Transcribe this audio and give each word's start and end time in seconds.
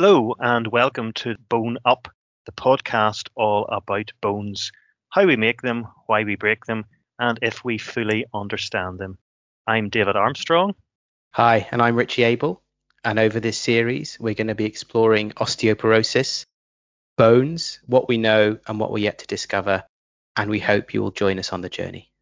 Hello, 0.00 0.32
and 0.38 0.68
welcome 0.68 1.12
to 1.14 1.34
Bone 1.48 1.78
Up, 1.84 2.06
the 2.46 2.52
podcast 2.52 3.30
all 3.34 3.64
about 3.64 4.12
bones, 4.20 4.70
how 5.10 5.26
we 5.26 5.34
make 5.34 5.60
them, 5.60 5.88
why 6.06 6.22
we 6.22 6.36
break 6.36 6.66
them, 6.66 6.84
and 7.18 7.36
if 7.42 7.64
we 7.64 7.78
fully 7.78 8.24
understand 8.32 9.00
them. 9.00 9.18
I'm 9.66 9.88
David 9.88 10.14
Armstrong. 10.14 10.76
Hi, 11.32 11.66
and 11.72 11.82
I'm 11.82 11.96
Richie 11.96 12.22
Abel. 12.22 12.62
And 13.02 13.18
over 13.18 13.40
this 13.40 13.58
series, 13.58 14.16
we're 14.20 14.34
going 14.34 14.46
to 14.46 14.54
be 14.54 14.66
exploring 14.66 15.32
osteoporosis, 15.32 16.44
bones, 17.16 17.80
what 17.86 18.08
we 18.08 18.18
know 18.18 18.56
and 18.68 18.78
what 18.78 18.92
we're 18.92 18.98
yet 18.98 19.18
to 19.18 19.26
discover. 19.26 19.82
And 20.36 20.48
we 20.48 20.60
hope 20.60 20.94
you 20.94 21.02
will 21.02 21.10
join 21.10 21.40
us 21.40 21.52
on 21.52 21.60
the 21.60 21.68
journey. 21.68 22.12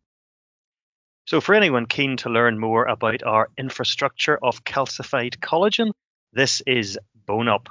So, 1.27 1.43
for 1.43 1.54
anyone 1.54 1.84
keen 1.84 2.16
to 2.18 2.30
learn 2.30 2.58
more 2.58 2.86
about 2.86 3.22
our 3.22 3.50
infrastructure 3.58 4.38
of 4.43 4.64
calcified 4.64 5.40
collagen, 5.40 5.90
this 6.32 6.62
is 6.66 6.98
Bone 7.27 7.48
Up. 7.48 7.68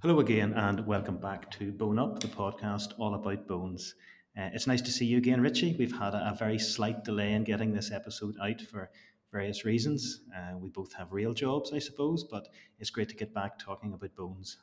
Hello 0.00 0.20
again, 0.20 0.52
and 0.52 0.86
welcome 0.86 1.16
back 1.16 1.50
to 1.50 1.72
Bone 1.72 1.98
Up, 1.98 2.20
the 2.20 2.28
podcast 2.28 2.92
all 2.98 3.14
about 3.14 3.48
bones. 3.48 3.96
Uh, 4.38 4.48
it's 4.52 4.68
nice 4.68 4.80
to 4.82 4.92
see 4.92 5.04
you 5.04 5.18
again, 5.18 5.40
Richie. 5.40 5.74
We've 5.76 5.98
had 5.98 6.14
a, 6.14 6.30
a, 6.32 6.36
very 6.38 6.56
slight 6.56 7.02
delay 7.02 7.32
in 7.32 7.42
getting 7.42 7.72
this 7.72 7.90
episode 7.90 8.36
out 8.40 8.60
for 8.60 8.92
various 9.32 9.64
reasons. 9.64 10.20
Uh, 10.32 10.56
we 10.56 10.68
both 10.68 10.92
have 10.92 11.12
real 11.12 11.34
jobs, 11.34 11.72
I 11.72 11.80
suppose, 11.80 12.22
but 12.22 12.46
it's 12.78 12.90
great 12.90 13.08
to 13.08 13.16
get 13.16 13.34
back 13.34 13.58
talking 13.58 13.92
about 13.92 14.14
bones. 14.14 14.58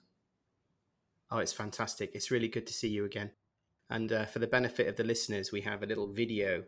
Oh, 1.29 1.39
it's 1.39 1.51
fantastic. 1.51 2.11
It's 2.13 2.31
really 2.31 2.47
good 2.47 2.65
to 2.67 2.73
see 2.73 2.87
you 2.87 3.03
again. 3.03 3.31
And 3.89 4.13
uh, 4.13 4.25
for 4.27 4.39
the 4.39 4.47
benefit 4.47 4.87
of 4.87 4.95
the 4.95 5.03
listeners, 5.03 5.51
we 5.51 5.59
have 5.61 5.83
a 5.83 5.85
little 5.85 6.07
video 6.07 6.63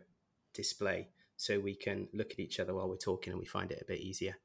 display 0.52 1.08
so 1.38 1.58
we 1.58 1.74
can 1.74 2.06
look 2.12 2.32
at 2.32 2.38
each 2.38 2.60
other 2.60 2.74
while 2.74 2.90
we're 2.90 2.96
talking 2.96 3.32
and 3.32 3.40
we 3.40 3.46
find 3.46 3.72
it 3.72 3.80
a 3.80 3.86
bit 3.86 4.00
easier. 4.00 4.36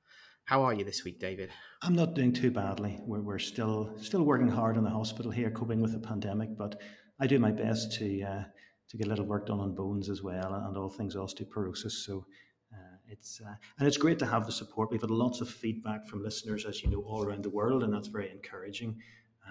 How 0.45 0.63
are 0.63 0.73
you 0.73 0.83
this 0.83 1.05
week, 1.05 1.19
David? 1.19 1.51
I'm 1.81 1.95
not 1.95 2.15
doing 2.15 2.33
too 2.33 2.51
badly. 2.51 2.99
We're, 3.05 3.21
we're 3.21 3.39
still 3.39 3.93
still 3.97 4.23
working 4.23 4.49
hard 4.49 4.75
in 4.75 4.83
the 4.83 4.89
hospital 4.89 5.31
here, 5.31 5.49
coping 5.49 5.81
with 5.81 5.93
the 5.93 6.05
pandemic, 6.05 6.57
but 6.57 6.81
I 7.19 7.27
do 7.27 7.39
my 7.39 7.51
best 7.51 7.93
to 7.99 8.21
uh, 8.23 8.43
to 8.89 8.97
get 8.97 9.07
a 9.07 9.09
little 9.09 9.25
work 9.25 9.47
done 9.47 9.61
on 9.61 9.73
bones 9.73 10.09
as 10.09 10.21
well 10.21 10.53
and 10.53 10.75
all 10.75 10.89
things 10.89 11.15
osteoporosis. 11.15 11.91
So 12.05 12.25
uh, 12.73 12.97
it's 13.07 13.39
uh, 13.39 13.55
and 13.79 13.87
it's 13.87 13.95
great 13.95 14.19
to 14.19 14.25
have 14.25 14.45
the 14.45 14.51
support. 14.51 14.91
We've 14.91 14.99
had 14.99 15.11
lots 15.11 15.39
of 15.39 15.49
feedback 15.49 16.07
from 16.07 16.23
listeners, 16.23 16.65
as 16.65 16.83
you 16.83 16.89
know, 16.89 17.03
all 17.07 17.23
around 17.23 17.43
the 17.43 17.49
world, 17.49 17.83
and 17.83 17.93
that's 17.93 18.09
very 18.09 18.29
encouraging, 18.29 18.99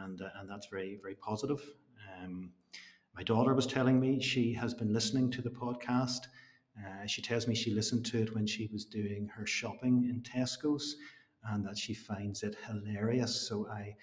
and 0.02 0.20
uh, 0.20 0.28
and 0.40 0.50
that's 0.50 0.66
very 0.66 0.98
very 1.00 1.14
positive. 1.14 1.62
Um, 2.22 2.52
my 3.14 3.22
daughter 3.22 3.54
was 3.54 3.66
telling 3.66 3.98
me 3.98 4.20
she 4.20 4.52
has 4.54 4.74
been 4.74 4.92
listening 4.92 5.30
to 5.30 5.40
the 5.40 5.50
podcast 5.50 6.26
uh, 6.78 7.06
she 7.06 7.22
tells 7.22 7.46
me 7.46 7.54
she 7.54 7.72
listened 7.72 8.04
to 8.06 8.22
it 8.22 8.34
when 8.34 8.46
she 8.46 8.68
was 8.72 8.84
doing 8.84 9.28
her 9.34 9.46
shopping 9.46 10.08
in 10.08 10.22
Tesco's 10.22 10.96
and 11.44 11.66
that 11.66 11.76
she 11.76 11.92
finds 11.92 12.42
it 12.42 12.56
hilarious. 12.66 13.48
So 13.48 13.68
I, 13.68 13.94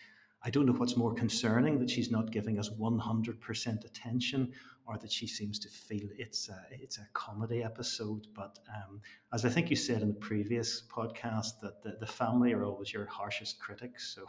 I 0.44 0.50
don't 0.50 0.66
know 0.66 0.74
what's 0.74 0.98
more 0.98 1.14
concerning 1.14 1.80
that 1.80 1.90
she's 1.90 2.12
not 2.12 2.32
giving 2.32 2.60
us 2.60 2.70
100% 2.70 3.86
attention 3.86 4.54
or 4.86 4.98
that 4.98 5.12
she 5.12 5.28
seems 5.28 5.60
to 5.60 5.70
feel 5.70 6.08
it's 6.18 6.50
a, 6.50 6.62
it's 6.72 6.98
a 6.98 7.08
comedy 7.14 7.64
episode. 7.64 8.28
But 8.36 8.60
um, 8.70 9.02
as 9.34 9.46
I 9.46 9.50
think 9.50 9.70
you 9.70 9.76
said 9.76 10.02
in 10.02 10.10
the 10.10 10.14
previous 10.14 10.84
podcast, 10.90 11.60
that 11.62 11.82
the, 11.84 11.98
the 12.00 12.08
family 12.08 12.54
are 12.54 12.64
always 12.64 12.94
your 12.94 13.06
harshest 13.06 13.60
critics. 13.60 14.14
So 14.16 14.26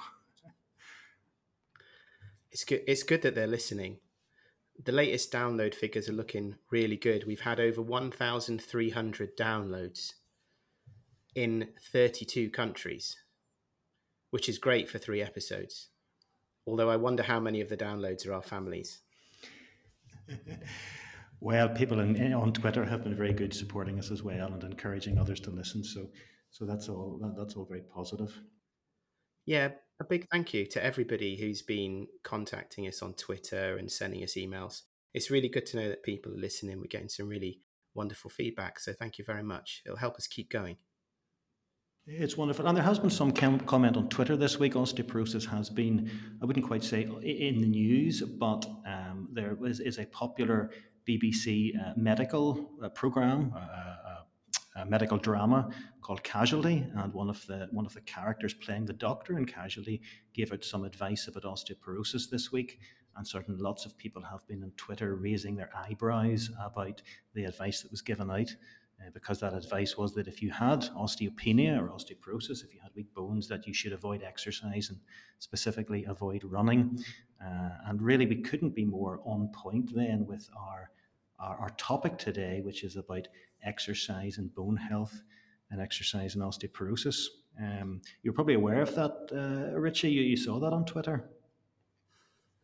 it's 2.50 2.64
good. 2.64 2.82
It's 2.86 3.02
good 3.02 3.22
that 3.22 3.34
they're 3.34 3.46
listening 3.46 3.98
the 4.84 4.92
latest 4.92 5.32
download 5.32 5.74
figures 5.74 6.08
are 6.08 6.14
looking 6.14 6.56
really 6.70 6.96
good. 6.96 7.26
We've 7.26 7.40
had 7.40 7.60
over 7.60 7.82
1,300 7.82 9.36
downloads 9.36 10.14
in 11.34 11.68
32 11.92 12.50
countries, 12.50 13.16
which 14.30 14.48
is 14.48 14.58
great 14.58 14.88
for 14.88 14.98
three 14.98 15.22
episodes. 15.22 15.88
Although 16.66 16.90
I 16.90 16.96
wonder 16.96 17.22
how 17.22 17.40
many 17.40 17.60
of 17.60 17.68
the 17.68 17.76
downloads 17.76 18.26
are 18.26 18.32
our 18.32 18.42
families. 18.42 19.00
well, 21.40 21.68
people 21.68 22.00
in, 22.00 22.32
on 22.32 22.52
Twitter 22.52 22.84
have 22.84 23.04
been 23.04 23.16
very 23.16 23.32
good 23.32 23.52
supporting 23.52 23.98
us 23.98 24.10
as 24.10 24.22
well 24.22 24.52
and 24.52 24.62
encouraging 24.62 25.18
others 25.18 25.40
to 25.40 25.50
listen. 25.50 25.84
So, 25.84 26.08
so 26.50 26.64
that's 26.64 26.88
all. 26.88 27.20
That's 27.36 27.54
all 27.54 27.64
very 27.64 27.82
positive. 27.82 28.38
Yeah, 29.46 29.70
a 30.00 30.04
big 30.04 30.26
thank 30.30 30.54
you 30.54 30.64
to 30.66 30.82
everybody 30.82 31.36
who's 31.36 31.60
been 31.60 32.06
contacting 32.24 32.88
us 32.88 33.02
on 33.02 33.12
Twitter 33.12 33.76
and 33.76 33.92
sending 33.92 34.24
us 34.24 34.34
emails. 34.34 34.82
It's 35.12 35.30
really 35.30 35.48
good 35.48 35.66
to 35.66 35.76
know 35.76 35.88
that 35.88 36.02
people 36.02 36.32
are 36.32 36.38
listening. 36.38 36.78
We're 36.78 36.86
getting 36.86 37.10
some 37.10 37.28
really 37.28 37.60
wonderful 37.94 38.30
feedback. 38.30 38.80
So 38.80 38.94
thank 38.94 39.18
you 39.18 39.24
very 39.24 39.42
much. 39.42 39.82
It'll 39.84 39.98
help 39.98 40.16
us 40.16 40.26
keep 40.26 40.50
going. 40.50 40.78
It's 42.06 42.36
wonderful. 42.36 42.66
And 42.66 42.76
there 42.76 42.84
has 42.84 42.98
been 42.98 43.10
some 43.10 43.30
comment 43.30 43.96
on 43.96 44.08
Twitter 44.08 44.36
this 44.36 44.58
week. 44.58 44.72
Osteoporosis 44.72 45.46
has 45.46 45.68
been, 45.68 46.10
I 46.42 46.46
wouldn't 46.46 46.66
quite 46.66 46.82
say 46.82 47.02
in 47.02 47.60
the 47.60 47.68
news, 47.68 48.22
but 48.22 48.64
um, 48.86 49.28
there 49.32 49.56
is, 49.66 49.80
is, 49.80 49.98
a 49.98 50.06
popular 50.06 50.70
BBC 51.06 51.72
uh, 51.78 51.92
medical 51.96 52.70
uh, 52.82 52.88
program, 52.88 53.52
uh, 53.54 53.60
a 54.76 54.86
medical 54.86 55.18
drama 55.18 55.70
called 56.00 56.22
Casualty, 56.22 56.86
and 56.94 57.12
one 57.12 57.28
of 57.28 57.44
the 57.46 57.68
one 57.72 57.86
of 57.86 57.94
the 57.94 58.00
characters 58.02 58.54
playing 58.54 58.86
the 58.86 58.92
doctor 58.92 59.36
in 59.38 59.44
Casualty 59.44 60.00
gave 60.32 60.52
out 60.52 60.64
some 60.64 60.84
advice 60.84 61.28
about 61.28 61.42
osteoporosis 61.42 62.30
this 62.30 62.52
week. 62.52 62.78
And 63.16 63.26
certainly, 63.26 63.60
lots 63.60 63.84
of 63.84 63.98
people 63.98 64.22
have 64.22 64.46
been 64.46 64.62
on 64.62 64.72
Twitter 64.76 65.16
raising 65.16 65.56
their 65.56 65.70
eyebrows 65.76 66.50
about 66.64 67.02
the 67.34 67.44
advice 67.44 67.82
that 67.82 67.90
was 67.90 68.02
given 68.02 68.30
out, 68.30 68.48
uh, 69.00 69.10
because 69.12 69.40
that 69.40 69.52
advice 69.52 69.98
was 69.98 70.14
that 70.14 70.28
if 70.28 70.40
you 70.40 70.50
had 70.50 70.82
osteopenia 70.96 71.80
or 71.80 71.88
osteoporosis, 71.88 72.64
if 72.64 72.72
you 72.72 72.80
had 72.80 72.92
weak 72.94 73.12
bones, 73.12 73.48
that 73.48 73.66
you 73.66 73.74
should 73.74 73.92
avoid 73.92 74.22
exercise 74.22 74.90
and 74.90 75.00
specifically 75.40 76.04
avoid 76.04 76.44
running. 76.44 76.98
Uh, 77.44 77.70
and 77.86 78.00
really, 78.00 78.26
we 78.26 78.40
couldn't 78.40 78.74
be 78.74 78.84
more 78.84 79.20
on 79.24 79.50
point 79.52 79.90
then 79.94 80.24
with 80.26 80.48
our 80.56 80.90
our, 81.40 81.56
our 81.58 81.70
topic 81.70 82.18
today, 82.18 82.60
which 82.62 82.84
is 82.84 82.96
about 82.96 83.28
exercise 83.64 84.38
and 84.38 84.54
bone 84.54 84.76
health 84.76 85.22
and 85.70 85.80
exercise 85.80 86.34
and 86.34 86.44
osteoporosis. 86.44 87.26
Um, 87.60 88.00
you're 88.22 88.34
probably 88.34 88.54
aware 88.54 88.80
of 88.82 88.94
that, 88.94 89.12
uh, 89.32 89.78
Richie. 89.78 90.10
You, 90.10 90.22
you 90.22 90.36
saw 90.36 90.58
that 90.60 90.72
on 90.72 90.84
Twitter. 90.84 91.24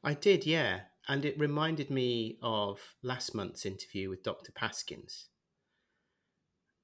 I 0.02 0.14
did, 0.14 0.46
yeah. 0.46 0.80
And 1.08 1.24
it 1.24 1.38
reminded 1.38 1.90
me 1.90 2.38
of 2.42 2.80
last 3.02 3.34
month's 3.34 3.64
interview 3.64 4.10
with 4.10 4.22
Dr. 4.22 4.52
Paskins. 4.52 5.26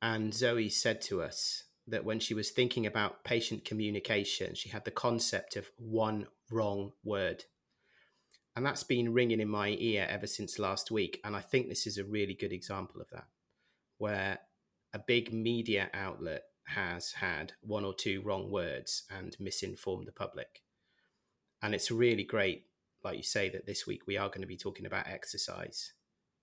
And 0.00 0.34
Zoe 0.34 0.68
said 0.68 1.00
to 1.02 1.22
us 1.22 1.64
that 1.86 2.04
when 2.04 2.20
she 2.20 2.34
was 2.34 2.50
thinking 2.50 2.86
about 2.86 3.24
patient 3.24 3.64
communication, 3.64 4.54
she 4.54 4.68
had 4.68 4.84
the 4.84 4.90
concept 4.90 5.56
of 5.56 5.70
one 5.76 6.26
wrong 6.50 6.92
word. 7.04 7.44
And 8.54 8.66
that's 8.66 8.84
been 8.84 9.14
ringing 9.14 9.40
in 9.40 9.48
my 9.48 9.76
ear 9.78 10.06
ever 10.08 10.26
since 10.26 10.58
last 10.58 10.90
week. 10.90 11.20
And 11.24 11.34
I 11.34 11.40
think 11.40 11.68
this 11.68 11.86
is 11.86 11.96
a 11.96 12.04
really 12.04 12.34
good 12.34 12.52
example 12.52 13.00
of 13.00 13.08
that 13.10 13.26
where 13.98 14.40
a 14.92 14.98
big 14.98 15.32
media 15.32 15.88
outlet 15.94 16.42
has 16.64 17.12
had 17.12 17.52
one 17.62 17.84
or 17.84 17.94
two 17.94 18.20
wrong 18.22 18.50
words 18.50 19.04
and 19.10 19.36
misinformed 19.40 20.06
the 20.06 20.12
public. 20.12 20.62
And 21.62 21.74
it's 21.74 21.90
really 21.90 22.24
great, 22.24 22.66
like 23.02 23.16
you 23.16 23.22
say, 23.22 23.48
that 23.50 23.66
this 23.66 23.86
week 23.86 24.06
we 24.06 24.16
are 24.16 24.28
going 24.28 24.40
to 24.42 24.46
be 24.46 24.56
talking 24.56 24.86
about 24.86 25.06
exercise 25.06 25.92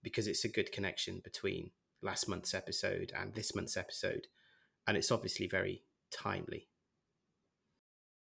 because 0.02 0.28
it's 0.28 0.46
a 0.46 0.50
good 0.50 0.72
connection 0.72 1.22
between 1.24 1.72
last 2.02 2.28
month's 2.28 2.54
episode 2.54 3.12
and 3.16 3.34
this 3.34 3.54
month's 3.54 3.78
episode. 3.78 4.28
And 4.88 4.98
it's 4.98 5.12
obviously 5.12 5.48
very 5.48 5.84
timely. 6.12 6.70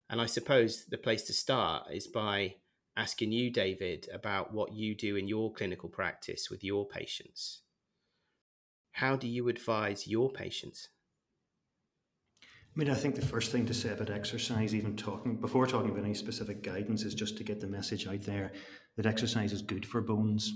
And 0.10 0.20
I 0.20 0.26
suppose 0.26 0.86
the 0.86 0.98
place 0.98 1.24
to 1.24 1.34
start 1.34 1.92
is 1.94 2.08
by 2.08 2.56
asking 3.00 3.32
you, 3.32 3.50
David, 3.50 4.10
about 4.14 4.54
what 4.54 4.74
you 4.74 4.94
do 4.94 5.16
in 5.16 5.28
your 5.28 5.54
clinical 5.54 5.88
practice 5.88 6.50
with 6.50 6.66
your 6.66 6.86
patients. 6.86 7.62
How 8.92 9.16
do 9.16 9.26
you 9.26 9.48
advise 9.48 10.06
your 10.06 10.30
patients? 10.30 10.90
I 12.44 12.80
mean, 12.80 12.90
I 12.90 12.94
think 12.96 13.16
the 13.16 13.26
first 13.26 13.54
thing 13.54 13.66
to 13.68 13.74
say 13.74 13.92
about 13.92 14.10
exercise, 14.10 14.76
even 14.76 14.98
talking 14.98 15.38
before 15.38 15.66
talking 15.66 15.92
about 15.92 16.04
any 16.04 16.14
specific 16.14 16.62
guidance, 16.62 17.04
is 17.04 17.16
just 17.16 17.38
to 17.38 17.44
get 17.46 17.62
the 17.62 17.68
message 17.68 18.06
out 18.06 18.22
there 18.24 18.52
that 18.98 19.06
exercise 19.06 19.54
is 19.54 19.62
good 19.62 19.86
for 19.86 20.02
bones. 20.02 20.54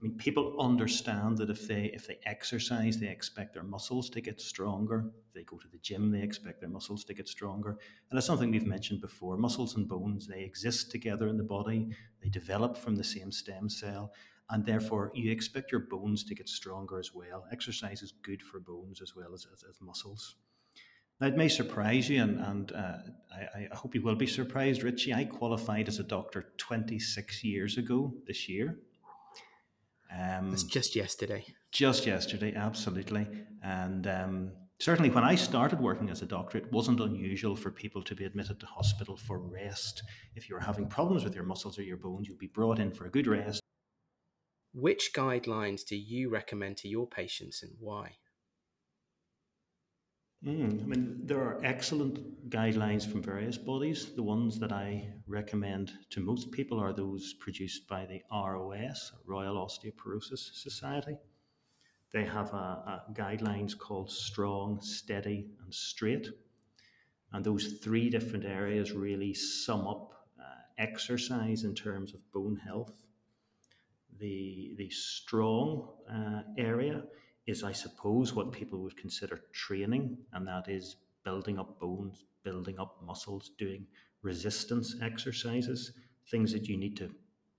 I 0.00 0.04
mean, 0.04 0.16
people 0.16 0.56
understand 0.58 1.38
that 1.38 1.50
if 1.50 1.66
they 1.66 1.84
if 1.94 2.06
they 2.06 2.18
exercise, 2.26 2.98
they 2.98 3.08
expect 3.08 3.54
their 3.54 3.62
muscles 3.62 4.10
to 4.10 4.20
get 4.20 4.40
stronger. 4.40 5.06
If 5.28 5.32
they 5.34 5.44
go 5.44 5.56
to 5.56 5.68
the 5.68 5.78
gym, 5.78 6.10
they 6.10 6.22
expect 6.22 6.60
their 6.60 6.68
muscles 6.68 7.04
to 7.04 7.14
get 7.14 7.28
stronger. 7.28 7.78
And 8.10 8.18
it's 8.18 8.26
something 8.26 8.50
we've 8.50 8.66
mentioned 8.66 9.00
before. 9.00 9.36
Muscles 9.36 9.76
and 9.76 9.88
bones 9.88 10.26
they 10.26 10.42
exist 10.42 10.90
together 10.90 11.28
in 11.28 11.36
the 11.36 11.44
body. 11.44 11.88
They 12.22 12.28
develop 12.28 12.76
from 12.76 12.96
the 12.96 13.04
same 13.04 13.30
stem 13.32 13.68
cell, 13.68 14.12
and 14.50 14.66
therefore 14.66 15.10
you 15.14 15.30
expect 15.30 15.72
your 15.72 15.82
bones 15.82 16.24
to 16.24 16.34
get 16.34 16.48
stronger 16.48 16.98
as 16.98 17.14
well. 17.14 17.46
Exercise 17.52 18.02
is 18.02 18.12
good 18.22 18.42
for 18.42 18.60
bones 18.60 19.00
as 19.00 19.14
well 19.16 19.32
as, 19.32 19.46
as, 19.52 19.64
as 19.68 19.80
muscles. 19.80 20.36
Now, 21.20 21.28
it 21.28 21.36
may 21.36 21.48
surprise 21.48 22.10
you, 22.10 22.20
and, 22.20 22.40
and 22.40 22.72
uh, 22.72 22.96
I, 23.32 23.68
I, 23.70 23.74
hope 23.74 23.94
you 23.94 24.02
will 24.02 24.16
be 24.16 24.26
surprised, 24.26 24.82
Richie. 24.82 25.14
I 25.14 25.24
qualified 25.24 25.86
as 25.86 26.00
a 26.00 26.02
doctor 26.02 26.52
26 26.58 27.44
years 27.44 27.78
ago 27.78 28.12
this 28.26 28.48
year. 28.48 28.80
Um, 30.14 30.50
That's 30.50 30.64
just 30.64 30.94
yesterday. 30.94 31.44
Just 31.72 32.06
yesterday, 32.06 32.54
absolutely. 32.54 33.26
And 33.62 34.06
um, 34.06 34.52
certainly 34.78 35.10
when 35.10 35.24
I 35.24 35.34
started 35.34 35.80
working 35.80 36.10
as 36.10 36.22
a 36.22 36.26
doctor, 36.26 36.58
it 36.58 36.70
wasn't 36.72 37.00
unusual 37.00 37.56
for 37.56 37.70
people 37.70 38.02
to 38.02 38.14
be 38.14 38.24
admitted 38.24 38.60
to 38.60 38.66
hospital 38.66 39.16
for 39.16 39.38
rest. 39.38 40.02
If 40.36 40.48
you 40.48 40.54
were 40.54 40.60
having 40.60 40.86
problems 40.86 41.24
with 41.24 41.34
your 41.34 41.44
muscles 41.44 41.78
or 41.78 41.82
your 41.82 41.96
bones, 41.96 42.28
you'd 42.28 42.38
be 42.38 42.46
brought 42.46 42.78
in 42.78 42.92
for 42.92 43.06
a 43.06 43.10
good 43.10 43.26
rest. 43.26 43.60
Which 44.72 45.12
guidelines 45.14 45.84
do 45.84 45.96
you 45.96 46.28
recommend 46.28 46.76
to 46.78 46.88
your 46.88 47.06
patients 47.06 47.62
and 47.62 47.72
why? 47.78 48.16
Mm, 50.44 50.82
I 50.82 50.86
mean, 50.86 51.20
there 51.24 51.40
are 51.40 51.58
excellent 51.64 52.50
guidelines 52.50 53.10
from 53.10 53.22
various 53.22 53.56
bodies. 53.56 54.12
The 54.14 54.22
ones 54.22 54.58
that 54.60 54.72
I 54.72 55.08
recommend 55.26 55.92
to 56.10 56.20
most 56.20 56.50
people 56.50 56.78
are 56.78 56.92
those 56.92 57.32
produced 57.34 57.88
by 57.88 58.04
the 58.04 58.20
ROS, 58.30 59.12
Royal 59.24 59.56
Osteoporosis 59.56 60.54
Society. 60.54 61.16
They 62.12 62.24
have 62.26 62.52
a, 62.52 62.56
a 62.56 63.04
guidelines 63.14 63.76
called 63.76 64.10
strong, 64.10 64.82
steady, 64.82 65.48
and 65.64 65.72
straight. 65.72 66.28
And 67.32 67.42
those 67.42 67.78
three 67.82 68.10
different 68.10 68.44
areas 68.44 68.92
really 68.92 69.32
sum 69.32 69.86
up 69.86 70.12
uh, 70.38 70.44
exercise 70.76 71.64
in 71.64 71.74
terms 71.74 72.12
of 72.12 72.20
bone 72.32 72.56
health. 72.56 72.92
The, 74.18 74.74
the 74.76 74.90
strong 74.90 75.88
uh, 76.08 76.42
area 76.58 77.02
is, 77.46 77.62
I 77.62 77.72
suppose, 77.72 78.34
what 78.34 78.52
people 78.52 78.80
would 78.80 78.96
consider 78.96 79.42
training, 79.52 80.16
and 80.32 80.46
that 80.46 80.68
is 80.68 80.96
building 81.24 81.58
up 81.58 81.78
bones, 81.78 82.24
building 82.42 82.78
up 82.78 83.02
muscles, 83.04 83.50
doing 83.58 83.86
resistance 84.22 84.96
exercises, 85.02 85.92
things 86.30 86.52
that 86.52 86.68
you 86.68 86.76
need 86.76 86.96
to 86.96 87.10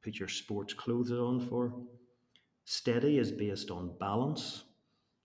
put 0.03 0.15
your 0.15 0.27
sports 0.27 0.73
clothes 0.73 1.11
on 1.11 1.39
for. 1.39 1.73
Steady 2.65 3.19
is 3.19 3.31
based 3.31 3.69
on 3.69 3.95
balance. 3.99 4.63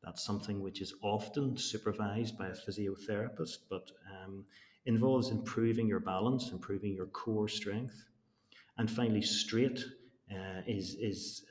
That's 0.02 0.24
something 0.24 0.60
which 0.62 0.80
is 0.80 0.94
often 1.02 1.56
supervised 1.56 2.38
by 2.38 2.48
a 2.48 2.52
physiotherapist, 2.52 3.58
but 3.68 3.90
um, 4.10 4.44
involves 4.86 5.30
improving 5.30 5.86
your 5.86 6.00
balance, 6.00 6.50
improving 6.52 6.94
your 6.94 7.06
core 7.06 7.48
strength. 7.48 8.04
And 8.78 8.90
finally, 8.90 9.22
straight 9.22 9.84
uh, 10.30 10.62
is, 10.66 10.96
is 11.00 11.44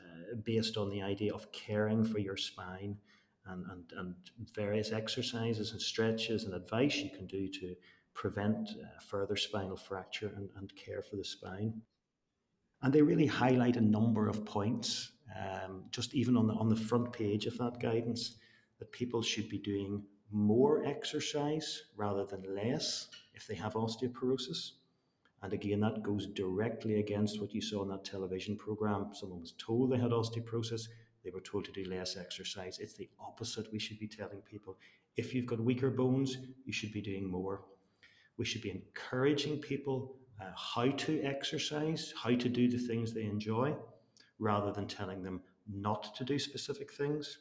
based 0.44 0.78
on 0.78 0.90
the 0.90 1.02
idea 1.02 1.34
of 1.34 1.52
caring 1.52 2.04
for 2.04 2.20
your 2.20 2.38
spine 2.38 2.98
and, 3.46 3.66
and, 3.72 3.84
and 3.98 4.16
various 4.56 4.92
exercises 4.92 5.72
and 5.72 5.82
stretches 5.82 6.44
and 6.44 6.54
advice 6.54 6.98
you 6.98 7.10
can 7.10 7.26
do 7.28 7.48
to 7.48 7.76
prevent 8.14 8.70
uh, 8.70 9.00
further 9.00 9.36
spinal 9.36 9.78
fracture 9.78 10.32
and, 10.36 10.50
and 10.58 10.74
care 10.76 11.02
for 11.02 11.16
the 11.16 11.24
spine. 11.24 11.82
And 12.82 12.94
they 12.94 13.02
really 13.02 13.26
highlight 13.26 13.76
a 13.76 13.82
number 13.82 14.28
of 14.28 14.46
points, 14.46 15.12
um, 15.38 15.84
just 15.92 16.14
even 16.16 16.38
on 16.38 16.48
the, 16.48 16.54
on 16.54 16.70
the 16.70 16.76
front 16.76 17.12
page 17.12 17.46
of 17.46 17.58
that 17.58 17.80
guidance, 17.80 18.36
that 18.80 18.92
people 18.92 19.22
should 19.22 19.50
be 19.50 19.58
doing 19.58 20.04
more 20.32 20.86
exercise 20.86 21.82
rather 21.98 22.26
than 22.26 22.56
less 22.56 23.08
if 23.34 23.48
they 23.48 23.56
have 23.56 23.74
osteoporosis. 23.74 24.72
And 25.42 25.54
again, 25.54 25.80
that 25.82 26.04
goes 26.04 26.28
directly 26.28 27.00
against 27.00 27.40
what 27.40 27.54
you 27.54 27.62
saw 27.62 27.84
in 27.84 27.90
that 27.90 28.04
television 28.04 28.58
program. 28.58 29.10
Someone 29.14 29.40
was 29.40 29.54
told 29.58 29.92
they 29.92 29.98
had 29.98 30.12
osteoporosis, 30.12 30.88
they 31.24 31.32
were 31.32 31.42
told 31.42 31.66
to 31.66 31.72
do 31.72 31.90
less 31.90 32.18
exercise. 32.18 32.80
It's 32.80 32.94
the 32.94 33.10
opposite 33.20 33.72
we 33.72 33.80
should 33.80 34.00
be 34.00 34.08
telling 34.08 34.42
people. 34.42 34.78
If 35.16 35.34
you've 35.34 35.46
got 35.46 35.60
weaker 35.60 35.90
bones, 35.90 36.38
you 36.66 36.74
should 36.74 36.92
be 36.92 37.02
doing 37.02 37.30
more. 37.30 37.62
We 38.38 38.46
should 38.46 38.62
be 38.62 38.72
encouraging 38.72 39.60
people 39.60 40.16
uh, 40.42 40.52
how 40.56 40.90
to 40.90 41.22
exercise, 41.24 42.14
how 42.22 42.36
to 42.36 42.50
do 42.50 42.70
the 42.70 42.78
things 42.78 43.14
they 43.14 43.26
enjoy, 43.26 43.76
rather 44.40 44.72
than 44.72 44.88
telling 44.88 45.22
them 45.22 45.42
not 45.68 46.16
to 46.16 46.24
do 46.24 46.40
specific 46.40 46.94
things. 46.94 47.40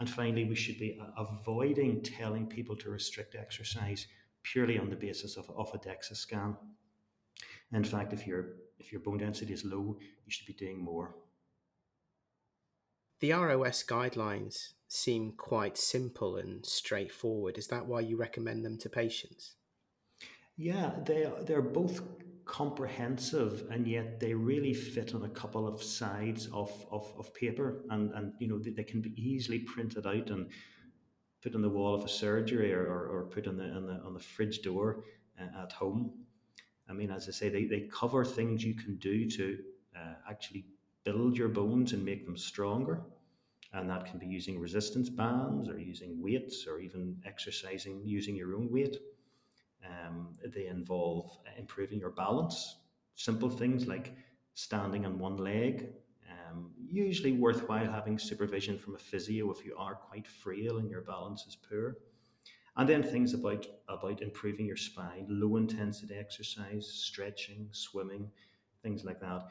And 0.00 0.10
finally, 0.10 0.44
we 0.44 0.56
should 0.56 0.78
be 0.78 0.98
uh, 1.00 1.22
avoiding 1.22 2.02
telling 2.02 2.46
people 2.46 2.76
to 2.76 2.90
restrict 2.90 3.36
exercise 3.36 4.08
purely 4.42 4.78
on 4.78 4.90
the 4.90 4.96
basis 4.96 5.36
of, 5.36 5.48
of 5.50 5.70
a 5.72 5.78
DEXA 5.78 6.16
scan. 6.16 6.56
In 7.72 7.84
fact, 7.84 8.12
if 8.12 8.26
your 8.26 8.56
if 8.78 8.92
your 8.92 9.00
bone 9.00 9.18
density 9.18 9.52
is 9.52 9.64
low, 9.64 9.96
you 9.98 10.30
should 10.30 10.46
be 10.46 10.52
doing 10.52 10.78
more. 10.82 11.14
The 13.20 13.32
ROS 13.32 13.82
guidelines 13.84 14.72
seem 14.88 15.32
quite 15.32 15.78
simple 15.78 16.36
and 16.36 16.64
straightforward. 16.66 17.56
Is 17.56 17.68
that 17.68 17.86
why 17.86 18.00
you 18.00 18.16
recommend 18.16 18.64
them 18.64 18.76
to 18.78 18.88
patients? 18.90 19.54
Yeah, 20.56 20.90
they 21.04 21.30
they're 21.46 21.62
both 21.62 22.02
comprehensive 22.44 23.64
and 23.70 23.86
yet 23.86 24.20
they 24.20 24.34
really 24.34 24.74
fit 24.74 25.14
on 25.14 25.24
a 25.24 25.28
couple 25.30 25.66
of 25.66 25.82
sides 25.82 26.46
of, 26.52 26.70
of, 26.90 27.10
of 27.18 27.32
paper 27.32 27.84
and, 27.90 28.12
and 28.12 28.34
you 28.38 28.46
know 28.46 28.58
they, 28.58 28.70
they 28.70 28.84
can 28.84 29.00
be 29.00 29.14
easily 29.16 29.60
printed 29.60 30.06
out 30.06 30.28
and 30.28 30.50
put 31.42 31.54
on 31.54 31.62
the 31.62 31.68
wall 31.68 31.94
of 31.94 32.04
a 32.04 32.08
surgery 32.08 32.72
or, 32.74 32.82
or, 32.82 33.06
or 33.08 33.24
put 33.24 33.46
on 33.46 33.56
the, 33.56 33.64
on 33.64 33.86
the 33.86 33.94
on 34.04 34.12
the 34.12 34.20
fridge 34.20 34.60
door 34.60 35.04
uh, 35.40 35.62
at 35.62 35.72
home 35.72 36.12
I 36.88 36.92
mean, 36.92 37.10
as 37.10 37.28
I 37.28 37.32
say, 37.32 37.48
they, 37.48 37.64
they 37.64 37.88
cover 37.92 38.24
things 38.24 38.64
you 38.64 38.74
can 38.74 38.96
do 38.96 39.28
to 39.30 39.58
uh, 39.96 40.14
actually 40.28 40.66
build 41.04 41.36
your 41.36 41.48
bones 41.48 41.92
and 41.92 42.04
make 42.04 42.26
them 42.26 42.36
stronger. 42.36 43.02
And 43.72 43.90
that 43.90 44.06
can 44.06 44.18
be 44.18 44.26
using 44.26 44.58
resistance 44.60 45.08
bands 45.08 45.68
or 45.68 45.78
using 45.78 46.22
weights 46.22 46.66
or 46.66 46.78
even 46.80 47.16
exercising 47.26 48.02
using 48.04 48.36
your 48.36 48.54
own 48.54 48.70
weight. 48.70 48.98
Um, 49.84 50.32
they 50.54 50.66
involve 50.66 51.38
improving 51.58 51.98
your 51.98 52.10
balance, 52.10 52.78
simple 53.14 53.50
things 53.50 53.86
like 53.86 54.14
standing 54.54 55.04
on 55.04 55.18
one 55.18 55.36
leg. 55.36 55.88
Um, 56.30 56.70
usually 56.90 57.32
worthwhile 57.32 57.90
having 57.90 58.18
supervision 58.18 58.78
from 58.78 58.94
a 58.94 58.98
physio 58.98 59.50
if 59.50 59.64
you 59.64 59.76
are 59.76 59.94
quite 59.94 60.26
frail 60.26 60.78
and 60.78 60.88
your 60.88 61.02
balance 61.02 61.44
is 61.46 61.56
poor. 61.56 61.96
And 62.76 62.88
then 62.88 63.02
things 63.02 63.34
about, 63.34 63.66
about 63.88 64.20
improving 64.20 64.66
your 64.66 64.76
spine, 64.76 65.26
low 65.28 65.56
intensity 65.56 66.14
exercise, 66.16 66.88
stretching, 66.88 67.68
swimming, 67.70 68.30
things 68.82 69.04
like 69.04 69.20
that. 69.20 69.46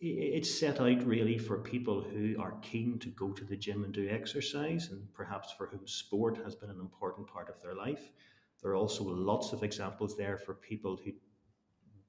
It's 0.00 0.58
set 0.58 0.80
out 0.80 1.04
really 1.04 1.38
for 1.38 1.58
people 1.58 2.02
who 2.02 2.34
are 2.40 2.58
keen 2.62 2.98
to 3.00 3.08
go 3.10 3.32
to 3.32 3.44
the 3.44 3.56
gym 3.56 3.84
and 3.84 3.92
do 3.92 4.08
exercise, 4.08 4.88
and 4.90 5.12
perhaps 5.14 5.52
for 5.52 5.66
whom 5.66 5.86
sport 5.86 6.38
has 6.38 6.54
been 6.54 6.70
an 6.70 6.80
important 6.80 7.28
part 7.28 7.48
of 7.48 7.62
their 7.62 7.74
life. 7.74 8.10
There 8.60 8.72
are 8.72 8.76
also 8.76 9.04
lots 9.04 9.52
of 9.52 9.62
examples 9.62 10.16
there 10.16 10.36
for 10.36 10.54
people 10.54 10.98
who 11.04 11.12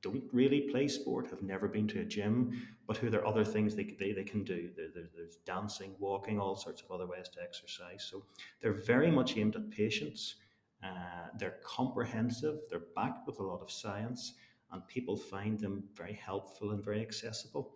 don't 0.02 0.24
really 0.32 0.62
play 0.62 0.88
sport, 0.88 1.30
have 1.30 1.42
never 1.42 1.68
been 1.68 1.88
to 1.90 2.02
a 2.02 2.06
gym, 2.06 2.68
but 2.88 2.98
who 2.98 3.10
there 3.10 3.22
are 3.22 3.28
other 3.28 3.44
things 3.44 3.76
they, 3.76 3.96
they, 4.00 4.14
they 4.14 4.24
can 4.24 4.44
do. 4.44 4.70
There, 4.76 4.88
there, 4.94 5.10
there's 5.16 5.38
dancing, 5.46 5.96
walking, 6.00 6.40
all 6.40 6.56
sorts 6.56 6.82
of 6.82 6.92
other 6.92 7.06
ways 7.06 7.30
to 7.30 7.42
exercise. 7.42 8.08
So 8.10 8.24
they're 8.62 8.82
very 8.82 9.12
much 9.12 9.38
aimed 9.38 9.56
at 9.56 9.70
patients. 9.70 10.36
Uh, 10.84 11.28
they're 11.38 11.58
comprehensive, 11.64 12.60
they're 12.70 12.88
backed 12.96 13.28
with 13.28 13.40
a 13.40 13.44
lot 13.44 13.62
of 13.62 13.70
science, 13.70 14.36
and 14.72 14.88
people 14.88 15.18
find 15.18 15.60
them 15.60 15.84
very 15.94 16.14
helpful 16.14 16.72
and 16.72 16.84
very 16.84 17.02
accessible. 17.02 17.76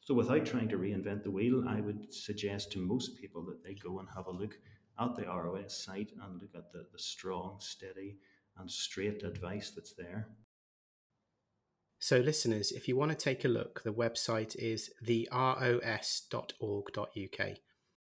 So 0.00 0.14
without 0.14 0.46
trying 0.46 0.68
to 0.68 0.78
reinvent 0.78 1.24
the 1.24 1.30
wheel, 1.30 1.64
I 1.66 1.80
would 1.80 2.12
suggest 2.12 2.70
to 2.72 2.78
most 2.78 3.16
people 3.16 3.42
that 3.46 3.64
they 3.64 3.74
go 3.74 3.98
and 3.98 4.08
have 4.14 4.26
a 4.26 4.30
look 4.30 4.58
at 5.00 5.16
the 5.16 5.24
ROS 5.24 5.76
site 5.84 6.12
and 6.22 6.40
look 6.40 6.54
at 6.54 6.70
the, 6.72 6.86
the 6.92 6.98
strong, 6.98 7.56
steady, 7.58 8.18
and 8.58 8.70
straight 8.70 9.24
advice 9.24 9.70
that's 9.70 9.94
there. 9.94 10.28
So, 12.04 12.18
listeners, 12.18 12.70
if 12.70 12.86
you 12.86 12.98
want 12.98 13.12
to 13.12 13.16
take 13.16 13.46
a 13.46 13.48
look, 13.48 13.82
the 13.82 13.90
website 13.90 14.54
is 14.56 14.90
theros.org.uk. 15.02 15.48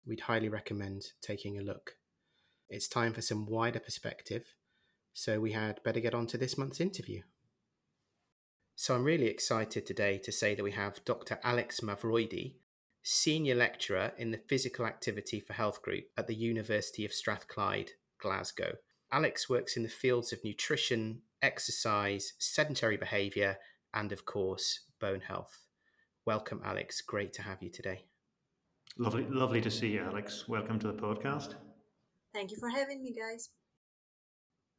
We'd 0.06 0.20
highly 0.20 0.48
recommend 0.48 1.02
taking 1.20 1.58
a 1.58 1.62
look. 1.62 1.96
It's 2.70 2.88
time 2.88 3.12
for 3.12 3.20
some 3.20 3.44
wider 3.44 3.80
perspective, 3.80 4.54
so 5.12 5.40
we 5.40 5.52
had 5.52 5.82
better 5.82 6.00
get 6.00 6.14
on 6.14 6.26
to 6.28 6.38
this 6.38 6.56
month's 6.56 6.80
interview. 6.80 7.20
So, 8.76 8.94
I'm 8.94 9.04
really 9.04 9.26
excited 9.26 9.84
today 9.84 10.16
to 10.24 10.32
say 10.32 10.54
that 10.54 10.64
we 10.64 10.72
have 10.72 11.04
Dr. 11.04 11.38
Alex 11.44 11.80
Mavroeidi, 11.80 12.54
Senior 13.02 13.56
Lecturer 13.56 14.12
in 14.16 14.30
the 14.30 14.40
Physical 14.48 14.86
Activity 14.86 15.38
for 15.38 15.52
Health 15.52 15.82
Group 15.82 16.04
at 16.16 16.26
the 16.26 16.34
University 16.34 17.04
of 17.04 17.12
Strathclyde, 17.12 17.90
Glasgow. 18.18 18.76
Alex 19.12 19.50
works 19.50 19.76
in 19.76 19.82
the 19.82 19.90
fields 19.90 20.32
of 20.32 20.42
nutrition, 20.42 21.20
exercise, 21.42 22.32
sedentary 22.38 22.96
behaviour, 22.96 23.58
and 23.94 24.12
of 24.12 24.24
course, 24.24 24.80
bone 25.00 25.20
health. 25.20 25.66
Welcome, 26.26 26.60
Alex. 26.64 27.00
Great 27.00 27.32
to 27.34 27.42
have 27.42 27.62
you 27.62 27.70
today. 27.70 28.04
Lovely, 28.98 29.26
lovely 29.28 29.60
to 29.60 29.70
see 29.70 29.88
you, 29.88 30.02
Alex. 30.02 30.48
Welcome 30.48 30.78
to 30.80 30.86
the 30.88 30.94
podcast. 30.94 31.54
Thank 32.34 32.50
you 32.50 32.56
for 32.58 32.68
having 32.68 33.02
me, 33.02 33.14
guys. 33.14 33.50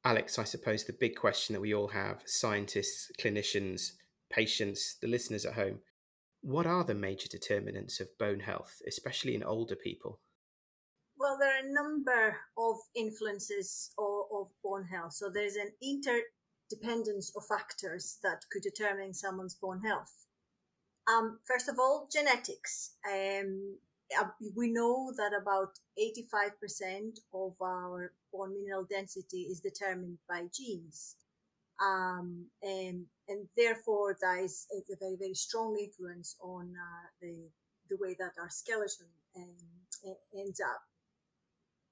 Alex, 0.05 0.37
I 0.37 0.43
suppose 0.43 0.83
the 0.83 0.93
big 0.93 1.15
question 1.15 1.53
that 1.53 1.61
we 1.61 1.73
all 1.73 1.89
have 1.89 2.23
scientists, 2.25 3.11
clinicians, 3.19 3.91
patients, 4.29 4.97
the 5.01 5.07
listeners 5.07 5.45
at 5.45 5.53
home 5.53 5.79
what 6.43 6.65
are 6.65 6.83
the 6.83 6.93
major 6.93 7.29
determinants 7.29 8.01
of 8.01 8.17
bone 8.17 8.41
health, 8.41 8.81
especially 8.85 9.33
in 9.33 9.43
older 9.43 9.77
people? 9.77 10.19
Well, 11.17 11.37
there 11.39 11.49
are 11.49 11.65
a 11.65 11.73
number 11.73 12.35
of 12.57 12.75
influences 12.95 13.91
of, 13.97 14.25
of 14.29 14.47
bone 14.61 14.85
health. 14.91 15.13
So 15.13 15.29
there's 15.33 15.55
an 15.55 15.71
interdependence 16.73 17.31
of 17.35 17.45
factors 17.45 18.19
that 18.23 18.45
could 18.51 18.61
determine 18.61 19.13
someone's 19.13 19.55
bone 19.55 19.81
health. 19.81 20.25
Um, 21.07 21.39
first 21.45 21.67
of 21.69 21.77
all, 21.79 22.07
genetics. 22.11 22.95
Um, 23.05 23.77
we 24.55 24.71
know 24.71 25.11
that 25.17 25.31
about 25.39 25.79
85% 25.99 27.19
of 27.33 27.53
our 27.61 28.13
bone 28.31 28.53
mineral 28.53 28.85
density 28.89 29.41
is 29.41 29.59
determined 29.59 30.19
by 30.29 30.43
genes. 30.53 31.15
Um, 31.81 32.45
and, 32.61 33.05
and 33.27 33.47
therefore, 33.57 34.15
that 34.21 34.39
is 34.43 34.67
a 34.71 34.95
very, 34.99 35.15
very 35.17 35.33
strong 35.33 35.75
influence 35.79 36.35
on 36.41 36.73
uh, 36.77 37.07
the, 37.21 37.49
the 37.89 37.97
way 37.99 38.15
that 38.19 38.31
our 38.39 38.49
skeleton 38.49 39.07
um, 39.35 40.15
ends 40.37 40.61
up. 40.61 40.81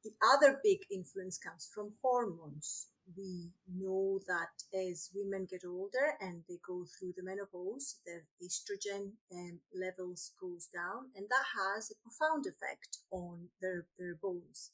The 0.03 0.11
other 0.33 0.59
big 0.63 0.79
influence 0.91 1.37
comes 1.37 1.69
from 1.73 1.93
hormones. 2.01 2.87
We 3.17 3.51
know 3.67 4.19
that 4.27 4.77
as 4.77 5.09
women 5.13 5.47
get 5.49 5.63
older 5.65 6.15
and 6.19 6.43
they 6.47 6.59
go 6.65 6.85
through 6.85 7.13
the 7.17 7.23
menopause, 7.23 7.99
their 8.05 8.23
estrogen 8.41 9.11
um, 9.33 9.59
levels 9.73 10.31
goes 10.39 10.67
down, 10.73 11.09
and 11.15 11.27
that 11.29 11.45
has 11.57 11.91
a 11.91 11.99
profound 12.01 12.45
effect 12.45 12.99
on 13.11 13.49
their, 13.61 13.87
their 13.97 14.15
bones. 14.15 14.71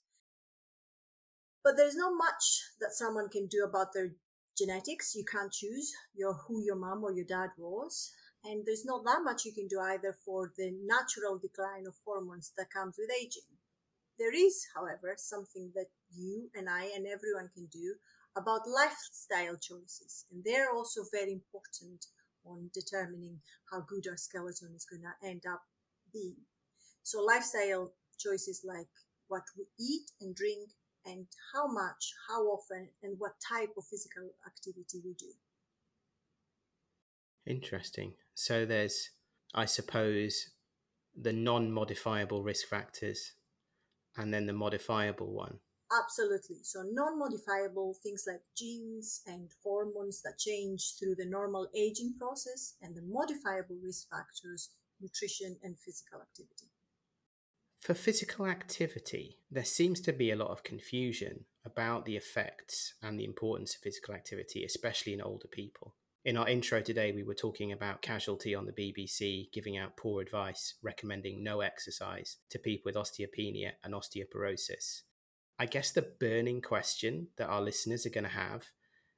But 1.63 1.77
there's 1.77 1.96
not 1.96 2.13
much 2.15 2.63
that 2.79 2.94
someone 2.94 3.29
can 3.29 3.48
do 3.48 3.65
about 3.67 3.94
their 3.94 4.12
genetics. 4.58 5.15
You 5.15 5.25
can't 5.25 5.51
choose 5.51 5.91
your 6.15 6.34
who 6.34 6.63
your 6.63 6.75
mom 6.75 7.03
or 7.03 7.12
your 7.12 7.25
dad 7.25 7.50
was. 7.58 8.12
And 8.44 8.65
there's 8.65 8.86
not 8.86 9.03
that 9.06 9.24
much 9.24 9.46
you 9.46 9.53
can 9.53 9.67
do 9.67 9.79
either 9.79 10.15
for 10.25 10.53
the 10.58 10.72
natural 10.86 11.38
decline 11.38 11.86
of 11.88 11.96
hormones 12.06 12.53
that 12.58 12.72
comes 12.72 12.96
with 12.98 13.10
aging. 13.12 13.50
There 14.17 14.34
is, 14.34 14.65
however, 14.75 15.13
something 15.17 15.72
that 15.75 15.88
you 16.15 16.50
and 16.56 16.70
I 16.70 16.89
and 16.96 17.06
everyone 17.06 17.50
can 17.53 17.67
do 17.67 17.96
about 18.38 18.62
lifestyle 18.67 19.58
choices. 19.58 20.25
And 20.32 20.44
they're 20.44 20.72
also 20.72 21.01
very 21.12 21.34
important 21.34 22.06
on 22.46 22.70
determining 22.74 23.39
how 23.72 23.82
good 23.82 24.08
our 24.10 24.17
skeleton 24.17 24.74
is 24.75 24.86
going 24.86 25.01
to 25.03 25.27
end 25.27 25.44
up 25.51 25.62
being. 26.13 26.38
So 27.03 27.22
lifestyle 27.22 27.94
choices 28.20 28.63
like 28.65 28.88
what 29.27 29.44
we 29.58 29.65
eat 29.79 30.12
and 30.22 30.36
drink 30.36 30.70
and 31.06 31.25
how 31.53 31.67
much, 31.67 32.13
how 32.29 32.41
often, 32.44 32.89
and 33.03 33.15
what 33.17 33.34
type 33.48 33.70
of 33.77 33.86
physical 33.86 34.29
activity 34.46 35.00
we 35.03 35.13
do. 35.13 35.32
Interesting. 37.46 38.13
So 38.34 38.65
there's, 38.65 39.12
I 39.53 39.65
suppose, 39.65 40.50
the 41.15 41.34
non 41.34 41.72
modifiable 41.72 42.44
risk 42.44 42.67
factors 42.67 43.32
and 44.17 44.34
then 44.34 44.46
the 44.46 44.53
modifiable 44.53 45.32
one. 45.32 45.60
Absolutely. 45.91 46.58
So, 46.63 46.84
non 46.84 47.17
modifiable 47.17 47.96
things 48.03 48.25
like 48.27 48.41
genes 48.58 49.22
and 49.25 49.50
hormones 49.63 50.22
that 50.24 50.38
change 50.38 50.96
through 51.00 51.15
the 51.15 51.25
normal 51.25 51.70
aging 51.75 52.15
process, 52.20 52.75
and 52.82 52.96
the 52.96 53.03
modifiable 53.03 53.77
risk 53.82 54.10
factors, 54.10 54.72
nutrition 55.00 55.56
and 55.63 55.77
physical 55.79 56.20
activity. 56.20 56.72
For 57.79 57.94
physical 57.94 58.48
activity, 58.48 59.38
there 59.50 59.63
seems 59.63 60.01
to 60.01 60.13
be 60.13 60.32
a 60.32 60.36
lot 60.36 60.50
of 60.50 60.63
confusion 60.63 61.46
about 61.63 62.06
the 62.06 62.17
effects 62.17 62.96
and 63.01 63.17
the 63.17 63.24
importance 63.24 63.75
of 63.75 63.82
physical 63.82 64.13
activity, 64.13 64.65
especially 64.65 65.13
in 65.13 65.22
older 65.22 65.48
people. 65.48 65.96
In 66.25 66.36
our 66.36 66.50
intro 66.50 66.82
today, 66.82 67.13
we 67.13 67.24
were 67.24 67.34
talking 67.34 67.72
about 67.72 68.01
casualty 68.01 68.53
on 68.53 68.65
the 68.65 68.74
BBC 68.74 69.50
giving 69.53 69.77
out 69.77 69.96
poor 69.96 70.22
advice, 70.22 70.74
recommending 70.84 71.41
no 71.41 71.62
exercise 71.62 72.38
to 72.50 72.60
people 72.60 72.84
with 72.84 72.96
osteopenia 72.96 73.72
and 73.84 73.94
osteoporosis. 73.94 75.03
I 75.60 75.66
guess 75.66 75.92
the 75.92 76.04
burning 76.20 76.62
question 76.62 77.30
that 77.38 77.48
our 77.48 77.62
listeners 77.62 78.06
are 78.06 78.12
going 78.12 78.26
to 78.26 78.30
have 78.30 78.66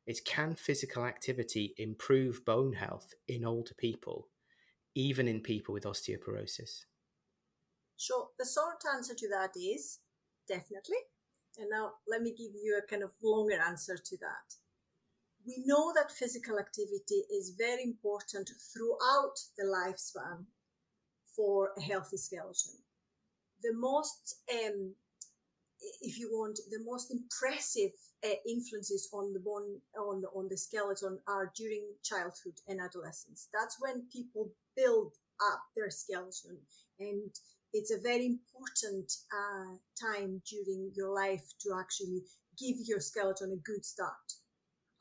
is 0.08 0.22
can 0.22 0.55
physical 0.55 1.05
activity 1.05 1.74
improve 1.77 2.46
bone 2.46 2.74
health 2.74 3.13
in 3.27 3.46
older 3.46 3.74
people, 3.77 4.29
even 4.96 5.27
in 5.27 5.41
people 5.41 5.74
with 5.74 5.84
osteoporosis? 5.84 6.86
So 7.98 8.29
the 8.39 8.46
short 8.46 8.81
answer 8.96 9.13
to 9.13 9.29
that 9.29 9.51
is 9.60 10.00
definitely. 10.48 10.98
And 11.58 11.69
now 11.69 11.91
let 12.08 12.22
me 12.22 12.31
give 12.31 12.53
you 12.55 12.79
a 12.81 12.89
kind 12.89 13.03
of 13.03 13.12
longer 13.22 13.60
answer 13.60 13.98
to 13.98 14.17
that. 14.17 14.55
We 15.46 15.63
know 15.65 15.91
that 15.96 16.12
physical 16.12 16.58
activity 16.58 17.25
is 17.31 17.55
very 17.58 17.84
important 17.84 18.50
throughout 18.74 19.36
the 19.58 19.65
lifespan 19.65 20.46
for 21.36 21.72
a 21.77 21.81
healthy 21.81 22.17
skeleton. 22.17 22.79
The 23.62 23.74
most, 23.74 24.36
um, 24.53 24.96
if 26.01 26.17
you 26.19 26.29
want, 26.31 26.59
the 26.69 26.83
most 26.86 27.12
impressive 27.12 27.91
uh, 28.25 28.36
influences 28.48 29.09
on 29.13 29.33
the 29.33 29.39
bone 29.39 29.79
on 29.98 30.24
on 30.36 30.48
the 30.50 30.57
skeleton 30.57 31.19
are 31.27 31.51
during 31.55 31.83
childhood 32.03 32.59
and 32.67 32.79
adolescence. 32.81 33.48
That's 33.53 33.77
when 33.79 34.07
people 34.12 34.51
build 34.75 35.13
up 35.51 35.62
their 35.75 35.89
skeleton 35.89 36.57
and 37.00 37.31
it's 37.74 37.91
a 37.91 38.01
very 38.01 38.25
important 38.25 39.12
uh, 39.31 39.75
time 40.01 40.41
during 40.50 40.91
your 40.95 41.13
life 41.13 41.45
to 41.62 41.77
actually 41.79 42.24
give 42.57 42.77
your 42.86 43.00
skeleton 43.00 43.51
a 43.53 43.69
good 43.69 43.86
start 43.86 44.33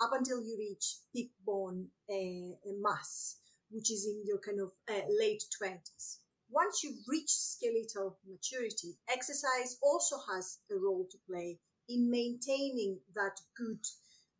up 0.00 0.10
until 0.12 0.42
you 0.42 0.56
reach 0.58 0.98
peak 1.12 1.32
bone 1.44 1.88
uh, 2.10 2.70
mass, 2.80 3.38
which 3.70 3.90
is 3.90 4.06
in 4.06 4.22
your 4.26 4.38
kind 4.38 4.60
of 4.60 4.70
uh, 4.88 5.06
late 5.18 5.42
20s. 5.60 6.18
Once 6.50 6.82
you 6.82 6.96
reach 7.06 7.30
skeletal 7.30 8.18
maturity, 8.26 8.96
exercise 9.08 9.78
also 9.82 10.16
has 10.32 10.58
a 10.70 10.76
role 10.76 11.06
to 11.10 11.18
play 11.26 11.58
in 11.88 12.10
maintaining 12.10 12.98
that 13.14 13.40
good 13.56 13.80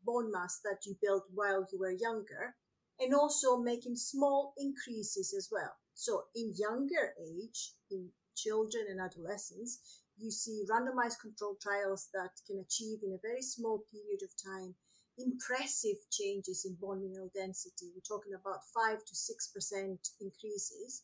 bone 0.04 0.30
mass 0.30 0.60
that 0.64 0.86
you 0.86 0.96
built 1.02 1.24
while 1.34 1.66
you 1.72 1.78
were 1.78 1.90
younger 1.90 2.54
and 2.98 3.14
also 3.14 3.58
making 3.58 3.94
small 3.94 4.54
increases 4.56 5.34
as 5.36 5.48
well. 5.52 5.76
So 5.94 6.24
in 6.34 6.54
younger 6.56 7.14
age, 7.20 7.74
in 7.90 8.10
children 8.34 8.86
and 8.88 9.00
adolescents, 9.00 10.02
you 10.16 10.30
see 10.30 10.64
randomized 10.70 11.20
controlled 11.20 11.60
trials 11.60 12.08
that 12.14 12.40
can 12.46 12.58
achieve 12.58 13.00
in 13.02 13.12
a 13.12 13.22
very 13.22 13.42
small 13.42 13.84
period 13.90 14.22
of 14.22 14.30
time 14.42 14.74
impressive 15.18 15.98
changes 16.10 16.64
in 16.64 16.76
bone 16.80 17.02
mineral 17.02 17.30
density. 17.34 17.90
We're 17.92 18.16
talking 18.16 18.34
about 18.34 18.62
5 18.72 19.04
to 19.04 19.14
6% 19.14 19.98
increases. 20.20 21.02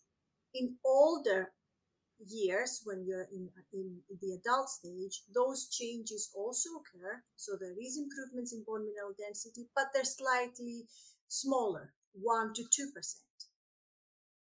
In 0.55 0.77
older 0.85 1.53
years, 2.19 2.83
when 2.85 3.05
you're 3.05 3.29
in, 3.33 3.51
in, 3.73 3.99
the 4.21 4.35
adult 4.35 4.69
stage, 4.71 5.23
those 5.35 5.69
changes 5.69 6.31
also 6.35 6.71
occur. 6.79 7.23
So 7.37 7.57
there 7.59 7.75
is 7.79 7.99
improvements 7.99 8.53
in 8.53 8.65
bone 8.67 8.87
mineral 8.87 9.15
density, 9.19 9.69
but 9.75 9.87
they're 9.93 10.05
slightly 10.05 10.87
smaller, 11.29 11.93
1 12.13 12.55
to 12.55 12.63
2%. 12.63 12.69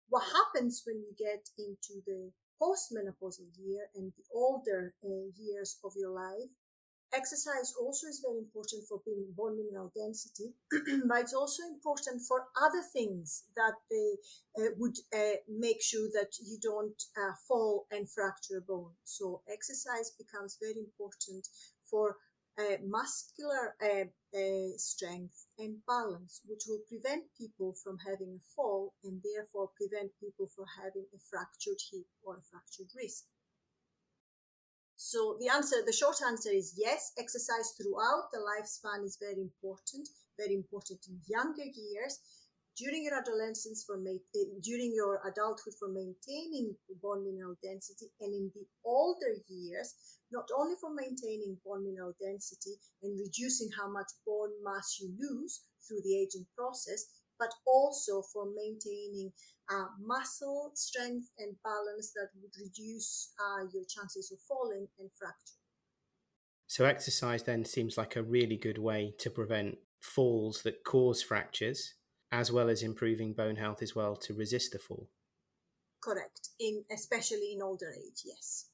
What 0.09 0.23
happens 0.23 0.81
when 0.85 0.97
you 0.97 1.13
get 1.17 1.47
into 1.57 2.01
the 2.07 2.31
postmenopausal 2.61 3.47
year 3.57 3.87
and 3.95 4.11
the 4.17 4.23
older 4.33 4.93
uh, 5.03 5.31
years 5.37 5.77
of 5.83 5.93
your 5.95 6.11
life. 6.11 6.51
Exercise 7.11 7.73
also 7.79 8.05
is 8.05 8.21
very 8.23 8.37
important 8.37 8.83
for 8.87 9.01
building 9.03 9.33
bone 9.35 9.57
mineral 9.57 9.91
density, 9.95 10.53
but 11.07 11.21
it's 11.21 11.33
also 11.33 11.63
important 11.63 12.21
for 12.27 12.45
other 12.61 12.83
things 12.93 13.45
that 13.55 13.73
they 13.89 14.17
uh, 14.61 14.69
would 14.77 14.95
uh, 15.11 15.41
make 15.47 15.81
sure 15.81 16.07
that 16.13 16.31
you 16.39 16.59
don't 16.61 17.01
uh, 17.17 17.33
fall 17.47 17.87
and 17.89 18.09
fracture 18.11 18.57
a 18.57 18.61
bone. 18.61 18.91
So 19.05 19.41
exercise 19.51 20.11
becomes 20.19 20.57
very 20.61 20.77
important 20.77 21.47
for 21.89 22.17
uh, 22.59 22.77
muscular 22.85 23.73
uh, 23.81 24.05
uh, 24.37 24.77
strength 24.77 25.47
and 25.57 25.77
balance, 25.87 26.41
which 26.45 26.63
will 26.67 26.81
prevent 26.87 27.23
people 27.37 27.73
from 27.83 27.97
having 28.05 28.37
a 28.37 28.45
fall 28.55 28.93
and 29.03 29.21
therefore 29.23 29.69
prevent 29.75 30.11
people 30.19 30.47
from 30.55 30.65
having 30.77 31.05
a 31.15 31.19
fractured 31.29 31.81
hip 31.91 32.05
or 32.21 32.37
a 32.37 32.43
fractured 32.51 32.91
wrist. 32.95 33.25
So 34.99 35.37
the 35.39 35.47
answer, 35.47 35.77
the 35.85 35.93
short 35.93 36.17
answer 36.27 36.51
is 36.51 36.75
yes, 36.75 37.13
exercise 37.17 37.71
throughout 37.79 38.31
the 38.33 38.43
lifespan 38.43 39.05
is 39.05 39.15
very 39.15 39.39
important, 39.39 40.09
very 40.37 40.53
important 40.53 40.99
in 41.07 41.21
younger 41.25 41.63
years. 41.63 42.19
During 42.75 43.05
your 43.05 43.15
adolescence 43.15 43.85
for 43.87 43.95
eh, 43.95 44.19
during 44.59 44.91
your 44.93 45.21
adulthood 45.25 45.75
for 45.79 45.87
maintaining 45.87 46.75
bone 47.01 47.23
mineral 47.23 47.55
density 47.63 48.11
and 48.19 48.33
in 48.33 48.51
the 48.53 48.67
older 48.83 49.39
years 49.47 49.95
not 50.31 50.47
only 50.55 50.75
for 50.79 50.93
maintaining 50.93 51.57
bone 51.65 51.83
mineral 51.83 52.13
density 52.21 52.75
and 53.01 53.19
reducing 53.19 53.69
how 53.79 53.89
much 53.89 54.11
bone 54.25 54.51
mass 54.63 54.99
you 54.99 55.11
lose 55.17 55.61
through 55.87 56.01
the 56.03 56.15
aging 56.15 56.45
process 56.55 57.18
but 57.39 57.53
also 57.65 58.21
for 58.33 58.45
maintaining 58.55 59.31
uh, 59.71 59.85
muscle 60.03 60.71
strength 60.75 61.29
and 61.37 61.55
balance 61.63 62.11
that 62.15 62.29
would 62.41 62.51
reduce 62.59 63.31
uh, 63.39 63.65
your 63.73 63.83
chances 63.87 64.31
of 64.31 64.39
falling 64.47 64.87
and 64.99 65.09
fracture. 65.17 65.55
So, 66.67 66.85
exercise 66.85 67.43
then 67.43 67.65
seems 67.65 67.97
like 67.97 68.15
a 68.15 68.21
really 68.21 68.57
good 68.57 68.77
way 68.77 69.13
to 69.19 69.29
prevent 69.29 69.77
falls 70.01 70.61
that 70.63 70.83
cause 70.83 71.21
fractures, 71.21 71.95
as 72.31 72.51
well 72.51 72.69
as 72.69 72.83
improving 72.83 73.33
bone 73.33 73.55
health 73.55 73.81
as 73.81 73.95
well 73.95 74.15
to 74.17 74.33
resist 74.33 74.73
the 74.73 74.79
fall. 74.79 75.09
Correct, 76.01 76.49
in 76.59 76.83
especially 76.91 77.53
in 77.55 77.61
older 77.61 77.91
age, 77.91 78.21
yes. 78.23 78.67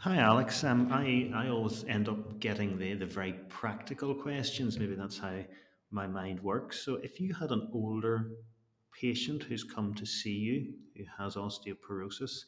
Hi, 0.00 0.18
Alex. 0.18 0.62
Um, 0.62 0.92
I, 0.92 1.30
I 1.34 1.48
always 1.48 1.84
end 1.84 2.08
up 2.08 2.38
getting 2.38 2.78
the, 2.78 2.94
the 2.94 3.06
very 3.06 3.32
practical 3.48 4.14
questions. 4.14 4.78
Maybe 4.78 4.94
that's 4.94 5.18
how 5.18 5.42
my 5.90 6.06
mind 6.06 6.40
works. 6.42 6.84
So, 6.84 6.96
if 6.96 7.20
you 7.20 7.34
had 7.34 7.50
an 7.50 7.68
older 7.72 8.30
patient 8.92 9.42
who's 9.42 9.62
come 9.62 9.94
to 9.94 10.06
see 10.06 10.32
you 10.32 10.72
who 10.96 11.04
has 11.18 11.36
osteoporosis, 11.36 12.44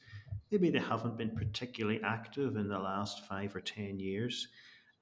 maybe 0.50 0.71
they 0.71 0.78
haven't 0.78 1.18
been 1.18 1.37
particularly 1.37 2.00
active 2.02 2.57
in 2.57 2.68
the 2.68 2.78
last 2.78 3.26
five 3.26 3.54
or 3.54 3.61
10 3.61 4.00
years, 4.00 4.49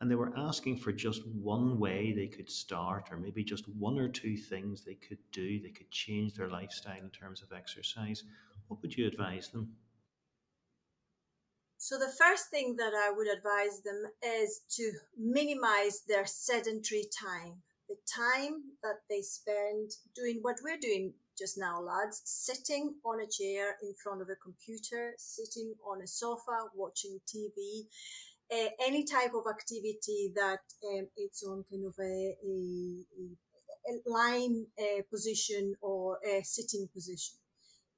and 0.00 0.10
they 0.10 0.14
were 0.14 0.32
asking 0.36 0.76
for 0.78 0.92
just 0.92 1.26
one 1.28 1.78
way 1.78 2.12
they 2.12 2.26
could 2.26 2.50
start, 2.50 3.08
or 3.10 3.16
maybe 3.16 3.44
just 3.44 3.68
one 3.68 3.98
or 3.98 4.08
two 4.08 4.36
things 4.36 4.84
they 4.84 4.94
could 4.94 5.18
do, 5.32 5.60
they 5.60 5.70
could 5.70 5.90
change 5.90 6.34
their 6.34 6.50
lifestyle 6.50 7.00
in 7.00 7.10
terms 7.10 7.42
of 7.42 7.56
exercise, 7.56 8.24
what 8.68 8.82
would 8.82 8.96
you 8.96 9.06
advise 9.06 9.48
them? 9.48 9.76
So, 11.78 11.98
the 11.98 12.12
first 12.18 12.50
thing 12.50 12.76
that 12.76 12.92
I 12.94 13.12
would 13.12 13.28
advise 13.28 13.82
them 13.82 14.06
is 14.22 14.62
to 14.70 14.92
minimize 15.16 16.02
their 16.08 16.26
sedentary 16.26 17.04
time, 17.22 17.62
the 17.88 17.96
time 18.14 18.62
that 18.82 19.00
they 19.08 19.22
spend 19.22 19.90
doing 20.14 20.38
what 20.42 20.56
we're 20.62 20.78
doing 20.78 21.12
just 21.38 21.58
now, 21.58 21.80
lads, 21.80 22.22
sitting 22.24 22.94
on 23.04 23.20
a 23.20 23.26
chair 23.26 23.76
in 23.82 23.92
front 24.02 24.22
of 24.22 24.28
a 24.28 24.36
computer, 24.36 25.12
sitting 25.18 25.74
on 25.86 26.00
a 26.02 26.06
sofa, 26.06 26.68
watching 26.74 27.18
TV, 27.28 27.86
uh, 28.50 28.70
any 28.84 29.04
type 29.04 29.32
of 29.34 29.44
activity 29.50 30.32
that 30.34 30.60
um, 30.88 31.06
it's 31.16 31.42
on 31.44 31.64
kind 31.70 31.84
of 31.84 31.94
a, 32.00 32.34
a, 32.44 33.90
a 33.90 34.10
lying 34.10 34.66
uh, 34.80 35.02
position 35.10 35.74
or 35.82 36.18
a 36.26 36.42
sitting 36.42 36.88
position. 36.94 37.36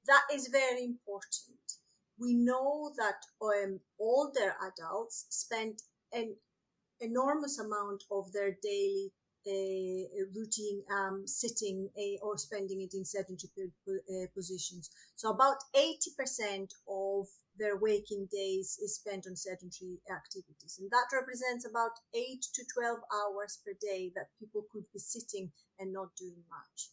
That 0.05 0.23
is 0.33 0.49
very 0.51 0.83
important 0.83 1.59
we 2.19 2.33
know 2.33 2.91
that 2.97 3.23
um, 3.41 3.79
older 3.99 4.55
adults 4.67 5.25
spend 5.29 5.79
an 6.11 6.35
enormous 6.99 7.59
amount 7.59 8.03
of 8.11 8.31
their 8.33 8.57
daily 8.61 9.11
routine 10.35 10.81
um, 10.91 11.23
sitting 11.25 11.89
or 12.21 12.37
spending 12.37 12.81
it 12.81 12.93
in 12.93 13.05
sedentary 13.05 13.71
uh, 13.87 14.27
positions. 14.33 14.89
So 15.15 15.29
about 15.29 15.57
80% 15.75 16.71
of 16.87 17.27
their 17.57 17.77
waking 17.77 18.27
days 18.31 18.79
is 18.81 18.95
spent 18.95 19.27
on 19.27 19.35
sedentary 19.35 19.99
activities. 20.09 20.79
And 20.79 20.89
that 20.91 21.13
represents 21.13 21.67
about 21.69 21.91
8 22.15 22.41
to 22.53 22.63
12 22.73 22.99
hours 23.13 23.59
per 23.65 23.73
day 23.79 24.11
that 24.15 24.31
people 24.39 24.63
could 24.71 24.85
be 24.93 24.99
sitting 24.99 25.51
and 25.77 25.91
not 25.91 26.15
doing 26.17 26.43
much. 26.49 26.89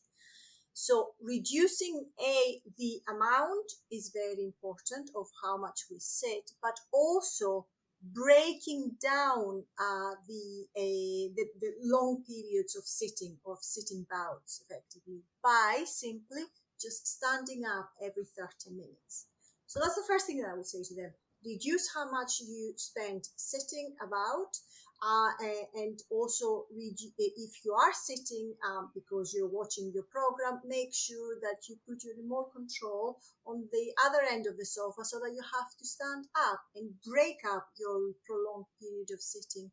So 0.78 1.14
reducing 1.22 2.04
a 2.20 2.60
the 2.76 3.00
amount 3.08 3.72
is 3.90 4.12
very 4.12 4.44
important 4.44 5.08
of 5.16 5.26
how 5.42 5.56
much 5.56 5.86
we 5.90 5.98
sit, 5.98 6.50
but 6.60 6.78
also 6.92 7.66
breaking 8.12 8.92
down 9.02 9.64
uh, 9.78 10.14
the, 10.28 10.66
uh, 10.76 11.32
the, 11.36 11.46
the 11.60 11.72
long 11.82 12.22
periods 12.26 12.76
of 12.76 12.84
sitting 12.84 13.36
of 13.46 13.58
sitting 13.60 14.06
bouts 14.10 14.62
effectively 14.64 15.22
by 15.42 15.84
simply 15.86 16.42
just 16.80 17.06
standing 17.06 17.64
up 17.64 17.90
every 18.02 18.24
30 18.24 18.76
minutes. 18.76 19.26
So 19.66 19.80
that's 19.80 19.96
the 19.96 20.04
first 20.06 20.26
thing 20.26 20.40
that 20.42 20.50
I 20.50 20.54
would 20.54 20.66
say 20.66 20.82
to 20.82 20.94
them. 20.94 21.12
Reduce 21.46 21.88
how 21.94 22.10
much 22.10 22.40
you 22.40 22.72
spend 22.76 23.28
sitting 23.36 23.94
about 24.02 24.58
uh, 25.02 25.30
and 25.74 26.00
also 26.10 26.64
if 26.72 27.64
you 27.64 27.72
are 27.72 27.92
sitting 27.92 28.54
um, 28.66 28.90
because 28.94 29.34
you're 29.36 29.48
watching 29.48 29.92
your 29.94 30.04
program 30.10 30.60
make 30.66 30.94
sure 30.94 31.36
that 31.42 31.68
you 31.68 31.76
put 31.86 32.02
your 32.02 32.16
remote 32.16 32.50
control 32.54 33.18
on 33.46 33.68
the 33.72 33.92
other 34.06 34.24
end 34.30 34.46
of 34.46 34.56
the 34.56 34.64
sofa 34.64 35.04
so 35.04 35.18
that 35.20 35.32
you 35.34 35.42
have 35.42 35.68
to 35.78 35.84
stand 35.84 36.24
up 36.50 36.60
and 36.74 36.90
break 37.04 37.36
up 37.44 37.68
your 37.78 38.12
prolonged 38.24 38.66
period 38.80 39.08
of 39.12 39.20
sitting 39.20 39.70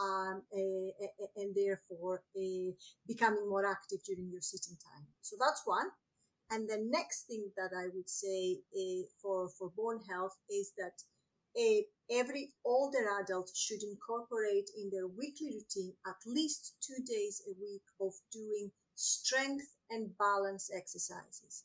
um, 0.00 0.42
uh, 0.52 0.90
and 1.36 1.54
therefore 1.56 2.22
uh, 2.36 2.70
becoming 3.08 3.48
more 3.48 3.64
active 3.64 3.98
during 4.04 4.28
your 4.30 4.42
sitting 4.42 4.76
time. 4.76 5.06
So 5.22 5.36
that's 5.40 5.62
one. 5.64 5.88
And 6.50 6.68
the 6.68 6.78
next 6.78 7.26
thing 7.26 7.50
that 7.56 7.74
i 7.74 7.88
would 7.92 8.08
say 8.08 8.58
uh, 8.70 9.02
for 9.20 9.48
for 9.58 9.72
bone 9.76 9.98
health 10.08 10.36
is 10.48 10.72
that 10.78 10.94
a, 11.58 11.86
every 12.10 12.52
older 12.64 13.06
adult 13.22 13.50
should 13.54 13.82
incorporate 13.82 14.70
in 14.76 14.90
their 14.90 15.06
weekly 15.06 15.54
routine 15.54 15.94
at 16.06 16.16
least 16.26 16.74
two 16.80 17.02
days 17.04 17.42
a 17.48 17.52
week 17.60 17.82
of 18.00 18.12
doing 18.32 18.70
strength 18.94 19.76
and 19.90 20.16
balance 20.18 20.70
exercises. 20.74 21.64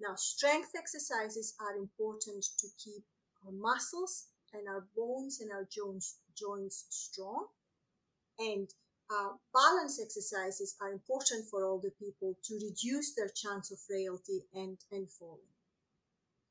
Now, 0.00 0.14
strength 0.16 0.72
exercises 0.76 1.54
are 1.60 1.76
important 1.76 2.44
to 2.58 2.66
keep 2.82 3.04
our 3.44 3.52
muscles 3.52 4.26
and 4.52 4.68
our 4.68 4.86
bones 4.96 5.40
and 5.40 5.50
our 5.50 5.66
joints, 5.70 6.18
joints 6.36 6.86
strong. 6.90 7.46
And 8.38 8.68
uh, 9.10 9.34
balance 9.52 10.00
exercises 10.00 10.76
are 10.80 10.92
important 10.92 11.46
for 11.50 11.64
older 11.64 11.90
people 11.98 12.36
to 12.44 12.54
reduce 12.54 13.14
their 13.14 13.28
chance 13.28 13.70
of 13.70 13.78
frailty 13.78 14.44
and, 14.54 14.78
and 14.90 15.10
falling. 15.10 15.52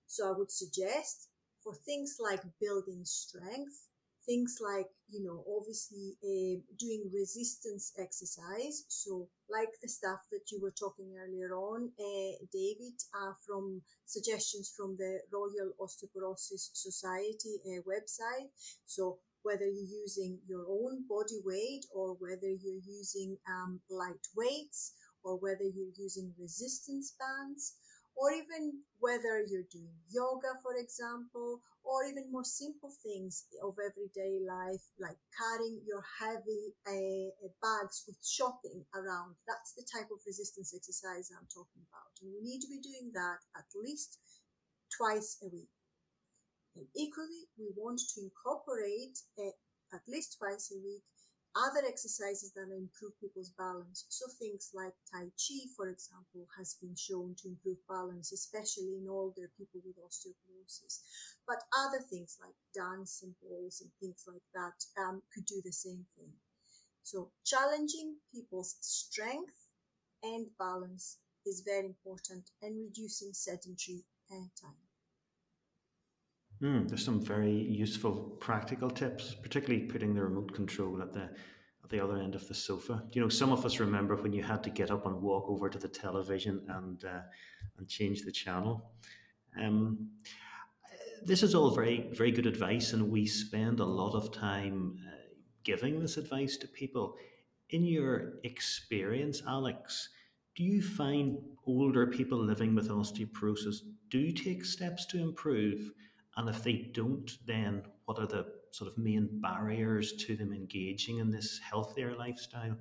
So 0.08 0.30
I 0.30 0.38
would 0.38 0.52
suggest 0.52 1.28
for 1.64 1.74
things 1.74 2.18
like 2.20 2.42
building 2.60 3.02
strength, 3.06 3.88
things 4.26 4.58
like, 4.62 4.88
you 5.10 5.24
know, 5.24 5.44
obviously 5.58 6.16
uh, 6.24 6.62
doing 6.78 7.10
resistance 7.14 7.94
exercise. 8.00 8.86
So, 8.88 9.28
like 9.50 9.70
the 9.82 9.90
stuff 9.90 10.20
that 10.32 10.52
you 10.52 10.60
were 10.62 10.74
talking 10.78 11.14
earlier 11.18 11.54
on, 11.56 11.92
uh, 12.00 12.32
David, 12.54 12.94
uh, 13.14 13.34
from 13.46 13.82
suggestions 14.06 14.72
from 14.76 14.96
the 14.98 15.20
Royal 15.32 15.74
Osteoporosis 15.80 16.70
Society 16.74 17.60
uh, 17.66 17.82
website. 17.84 18.50
So, 18.86 19.20
whether 19.44 19.66
you're 19.66 19.98
using 20.04 20.38
your 20.48 20.66
own 20.70 21.04
body 21.10 21.42
weight 21.44 21.86
or 21.94 22.14
whether 22.20 22.48
you're 22.50 22.86
using 22.86 23.38
um, 23.50 23.82
light 23.90 24.28
weights 24.36 24.94
or 25.24 25.38
whether 25.38 25.64
you're 25.64 25.96
using 25.98 26.32
resistance 26.40 27.16
bands 27.20 27.74
or 28.16 28.32
even 28.32 28.84
whether 29.00 29.42
you're 29.48 29.70
doing 29.72 29.96
yoga, 30.10 30.54
for 30.62 30.76
example, 30.78 31.60
or 31.84 32.06
even 32.06 32.30
more 32.32 32.46
simple 32.46 32.92
things 33.02 33.46
of 33.64 33.74
everyday 33.82 34.38
life, 34.46 34.84
like 35.00 35.18
carrying 35.34 35.82
your 35.88 36.04
heavy 36.22 36.76
uh, 36.86 37.50
bags 37.62 38.06
with 38.06 38.18
shopping 38.22 38.86
around. 38.94 39.36
That's 39.48 39.74
the 39.74 39.86
type 39.90 40.12
of 40.14 40.22
resistance 40.26 40.74
exercise 40.76 41.34
I'm 41.34 41.50
talking 41.50 41.82
about. 41.90 42.14
And 42.22 42.30
we 42.30 42.42
need 42.46 42.62
to 42.62 42.70
be 42.70 42.80
doing 42.84 43.12
that 43.14 43.42
at 43.58 43.66
least 43.74 44.20
twice 44.94 45.42
a 45.42 45.50
week. 45.50 45.74
And 46.76 46.86
equally, 46.96 47.50
we 47.58 47.74
want 47.76 48.00
to 48.00 48.22
incorporate 48.22 49.18
uh, 49.40 49.56
at 49.94 50.06
least 50.08 50.38
twice 50.38 50.72
a 50.72 50.80
week 50.80 51.04
other 51.56 51.86
exercises 51.88 52.54
that 52.54 52.72
improve 52.72 53.20
people's 53.20 53.52
balance. 53.58 54.06
So 54.10 54.26
things 54.40 54.72
like 54.74 54.94
Tai 55.12 55.26
Chi, 55.36 55.68
for 55.76 55.90
example, 55.90 56.48
has 56.58 56.76
been 56.82 56.96
shown 56.96 57.36
to 57.42 57.50
improve 57.50 57.78
balance, 57.88 58.32
especially 58.32 58.96
in 58.98 59.08
older 59.10 59.52
people 59.58 59.82
with 59.84 60.00
osteoporosis. 60.00 61.02
But 61.48 61.64
other 61.78 62.00
things 62.00 62.38
like 62.40 62.56
dance 62.74 63.22
and 63.24 63.36
balls 63.42 63.82
and 63.82 63.92
things 64.00 64.24
like 64.28 64.46
that 64.54 64.78
um, 65.02 65.22
could 65.34 65.46
do 65.46 65.62
the 65.64 65.74
same 65.74 66.06
thing. 66.18 66.32
So 67.04 67.32
challenging 67.44 68.18
people's 68.34 68.78
strength 68.80 69.68
and 70.24 70.48
balance 70.58 71.18
is 71.46 71.64
very 71.66 71.88
important 71.88 72.52
and 72.62 72.78
reducing 72.78 73.34
sedentary 73.34 74.06
time. 74.32 74.91
Mm, 76.62 76.88
there's 76.88 77.04
some 77.04 77.22
very 77.22 77.52
useful 77.52 78.38
practical 78.40 78.90
tips, 78.90 79.34
particularly 79.34 79.86
putting 79.86 80.14
the 80.14 80.22
remote 80.22 80.54
control 80.54 81.02
at 81.02 81.12
the 81.12 81.30
at 81.84 81.90
the 81.90 82.00
other 82.00 82.18
end 82.18 82.36
of 82.36 82.48
the 82.48 82.54
sofa. 82.54 83.04
You 83.14 83.22
know, 83.22 83.30
some 83.30 83.52
of 83.52 83.66
us 83.66 83.80
remember 83.80 84.16
when 84.16 84.32
you 84.32 84.44
had 84.44 84.64
to 84.64 84.70
get 84.70 84.92
up 84.92 85.08
and 85.08 85.22
walk 85.22 85.50
over 85.50 85.70
to 85.70 85.80
the 85.80 85.88
television 85.88 86.64
and 86.70 87.04
uh, 87.04 87.22
and 87.78 87.88
change 87.88 88.22
the 88.22 88.32
channel. 88.32 88.92
Um, 89.60 90.12
this 91.24 91.42
is 91.42 91.56
all 91.56 91.72
very 91.72 92.10
very 92.14 92.32
good 92.32 92.46
advice, 92.46 92.94
and 92.94 93.10
we 93.10 93.26
spend 93.26 93.80
a 93.80 93.86
lot 93.86 94.14
of 94.14 94.32
time 94.32 94.98
uh, 95.08 95.16
giving 95.64 96.00
this 96.00 96.18
advice 96.18 96.58
to 96.58 96.68
people. 96.68 97.16
In 97.72 97.86
your 97.86 98.34
experience, 98.44 99.42
Alex, 99.48 100.10
do 100.56 100.64
you 100.64 100.82
find 100.82 101.40
older 101.66 102.06
people 102.06 102.38
living 102.38 102.76
with 102.76 102.90
osteoporosis 102.90 103.78
do 104.10 104.32
take 104.32 104.66
steps 104.66 105.06
to 105.08 105.18
improve? 105.18 105.92
And 106.38 106.50
if 106.50 106.64
they 106.64 106.90
don't, 106.94 107.30
then 107.46 107.84
what 108.06 108.20
are 108.20 108.28
the 108.28 108.46
sort 108.72 108.92
of 108.92 108.98
main 108.98 109.28
barriers 109.42 110.14
to 110.14 110.36
them 110.36 110.54
engaging 110.54 111.18
in 111.18 111.30
this 111.30 111.60
healthier 111.60 112.16
lifestyle? 112.16 112.78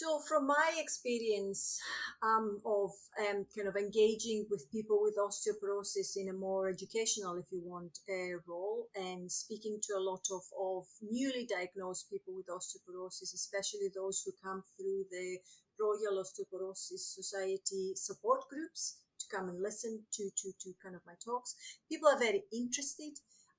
So, 0.00 0.18
from 0.20 0.46
my 0.46 0.72
experience 0.78 1.78
um, 2.22 2.62
of 2.64 2.92
um, 3.18 3.44
kind 3.54 3.68
of 3.68 3.76
engaging 3.76 4.46
with 4.48 4.70
people 4.72 5.02
with 5.02 5.18
osteoporosis 5.18 6.16
in 6.16 6.30
a 6.30 6.32
more 6.32 6.70
educational, 6.70 7.36
if 7.36 7.44
you 7.52 7.60
want, 7.62 7.98
uh, 8.08 8.38
role, 8.46 8.88
and 8.94 9.30
speaking 9.30 9.78
to 9.82 9.98
a 9.98 10.00
lot 10.00 10.26
of, 10.32 10.40
of 10.58 10.86
newly 11.02 11.44
diagnosed 11.44 12.08
people 12.08 12.34
with 12.34 12.46
osteoporosis, 12.46 13.34
especially 13.34 13.90
those 13.94 14.22
who 14.24 14.32
come 14.42 14.64
through 14.78 15.04
the 15.10 15.36
Royal 15.78 16.22
Osteoporosis 16.22 17.14
Society 17.14 17.92
support 17.94 18.48
groups 18.48 19.00
come 19.30 19.48
and 19.48 19.62
listen 19.62 20.00
to, 20.12 20.30
to, 20.36 20.52
to 20.60 20.72
kind 20.82 20.94
of 20.94 21.02
my 21.06 21.14
talks, 21.24 21.54
people 21.88 22.08
are 22.08 22.18
very 22.18 22.42
interested 22.52 23.12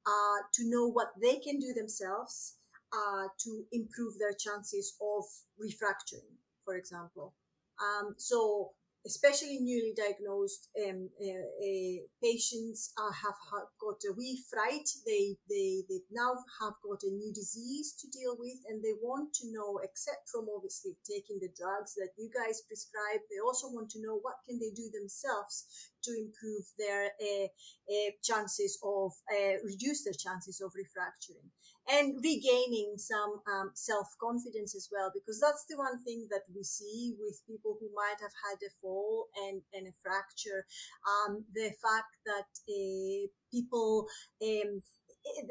uh, 0.06 0.40
to 0.54 0.70
know 0.70 0.88
what 0.88 1.10
they 1.22 1.38
can 1.38 1.60
do 1.60 1.74
themselves 1.74 2.58
uh, 2.94 3.28
to 3.40 3.64
improve 3.72 4.18
their 4.20 4.34
chances 4.34 4.96
of 5.02 5.24
refracturing, 5.60 6.36
for 6.66 6.76
example. 6.76 7.34
Um, 7.80 8.16
so 8.18 8.72
especially 9.06 9.58
newly 9.60 9.94
diagnosed 9.96 10.70
um, 10.88 11.10
uh, 11.20 11.26
uh, 11.26 11.98
patients 12.22 12.94
uh, 12.98 13.12
have, 13.12 13.34
got 13.82 13.98
a 14.06 14.14
wee 14.14 14.38
fright. 14.46 14.86
They, 15.06 15.36
they, 15.50 15.82
they 15.90 16.06
now 16.14 16.38
have 16.62 16.78
got 16.86 17.02
a 17.02 17.10
new 17.10 17.34
disease 17.34 17.98
to 18.00 18.08
deal 18.14 18.38
with 18.38 18.62
and 18.70 18.84
they 18.84 18.94
want 19.02 19.34
to 19.42 19.52
know, 19.52 19.82
except 19.84 20.30
from 20.30 20.46
obviously 20.54 20.94
taking 21.02 21.42
the 21.42 21.50
drugs 21.58 21.98
that 21.98 22.14
you 22.18 22.30
guys 22.30 22.62
prescribe, 22.70 23.26
they 23.28 23.42
also 23.42 23.68
want 23.74 23.90
to 23.92 24.02
know 24.02 24.22
what 24.22 24.46
can 24.48 24.60
they 24.62 24.72
do 24.72 24.88
themselves 24.94 25.66
to 26.06 26.12
improve 26.14 26.66
their 26.78 27.10
uh, 27.18 27.50
uh, 27.90 28.12
chances 28.22 28.78
of, 28.86 29.12
uh, 29.34 29.58
reduce 29.66 30.06
their 30.06 30.18
chances 30.18 30.62
of 30.62 30.72
refracturing 30.78 31.50
and 31.90 32.22
regaining 32.24 32.94
some 32.98 33.42
um, 33.50 33.72
self 33.74 34.08
confidence 34.22 34.76
as 34.76 34.88
well, 34.92 35.12
because 35.14 35.40
that's 35.42 35.66
the 35.66 35.78
one 35.78 35.98
thing 36.04 36.28
that 36.30 36.46
we 36.54 36.64
see 36.64 37.16
with 37.20 37.42
people 37.48 37.78
who 37.80 37.90
might 37.96 38.20
have 38.22 38.36
had 38.46 38.58
a 38.62 38.72
fall 38.82 39.28
and, 39.48 39.62
and 39.74 39.88
a 39.88 39.96
fracture. 40.02 40.66
Um, 41.04 41.44
the 41.54 41.72
fact 41.82 42.14
that 42.26 42.50
uh, 42.70 43.28
people 43.52 44.08
um, 44.42 44.82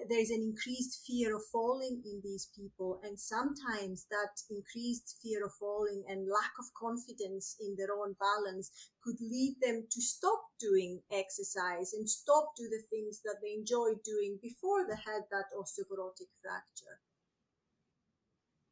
there's 0.09 0.31
an 0.31 0.43
increased 0.43 1.07
fear 1.07 1.37
of 1.37 1.43
falling 1.53 2.03
in 2.05 2.21
these 2.25 2.49
people 2.57 3.01
and 3.05 3.19
sometimes 3.19 4.07
that 4.11 4.35
increased 4.51 5.19
fear 5.23 5.45
of 5.45 5.53
falling 5.55 6.03
and 6.09 6.27
lack 6.27 6.53
of 6.59 6.67
confidence 6.75 7.57
in 7.61 7.77
their 7.77 7.95
own 7.95 8.17
balance 8.19 8.71
could 9.03 9.21
lead 9.21 9.57
them 9.63 9.87
to 9.91 10.01
stop 10.03 10.43
doing 10.59 11.01
exercise 11.13 11.93
and 11.95 12.09
stop 12.09 12.53
do 12.57 12.69
the 12.69 12.83
things 12.91 13.21
that 13.23 13.37
they 13.43 13.55
enjoyed 13.55 14.03
doing 14.05 14.39
before 14.43 14.87
they 14.87 14.99
had 14.99 15.23
that 15.31 15.55
osteoporotic 15.55 16.31
fracture. 16.43 16.99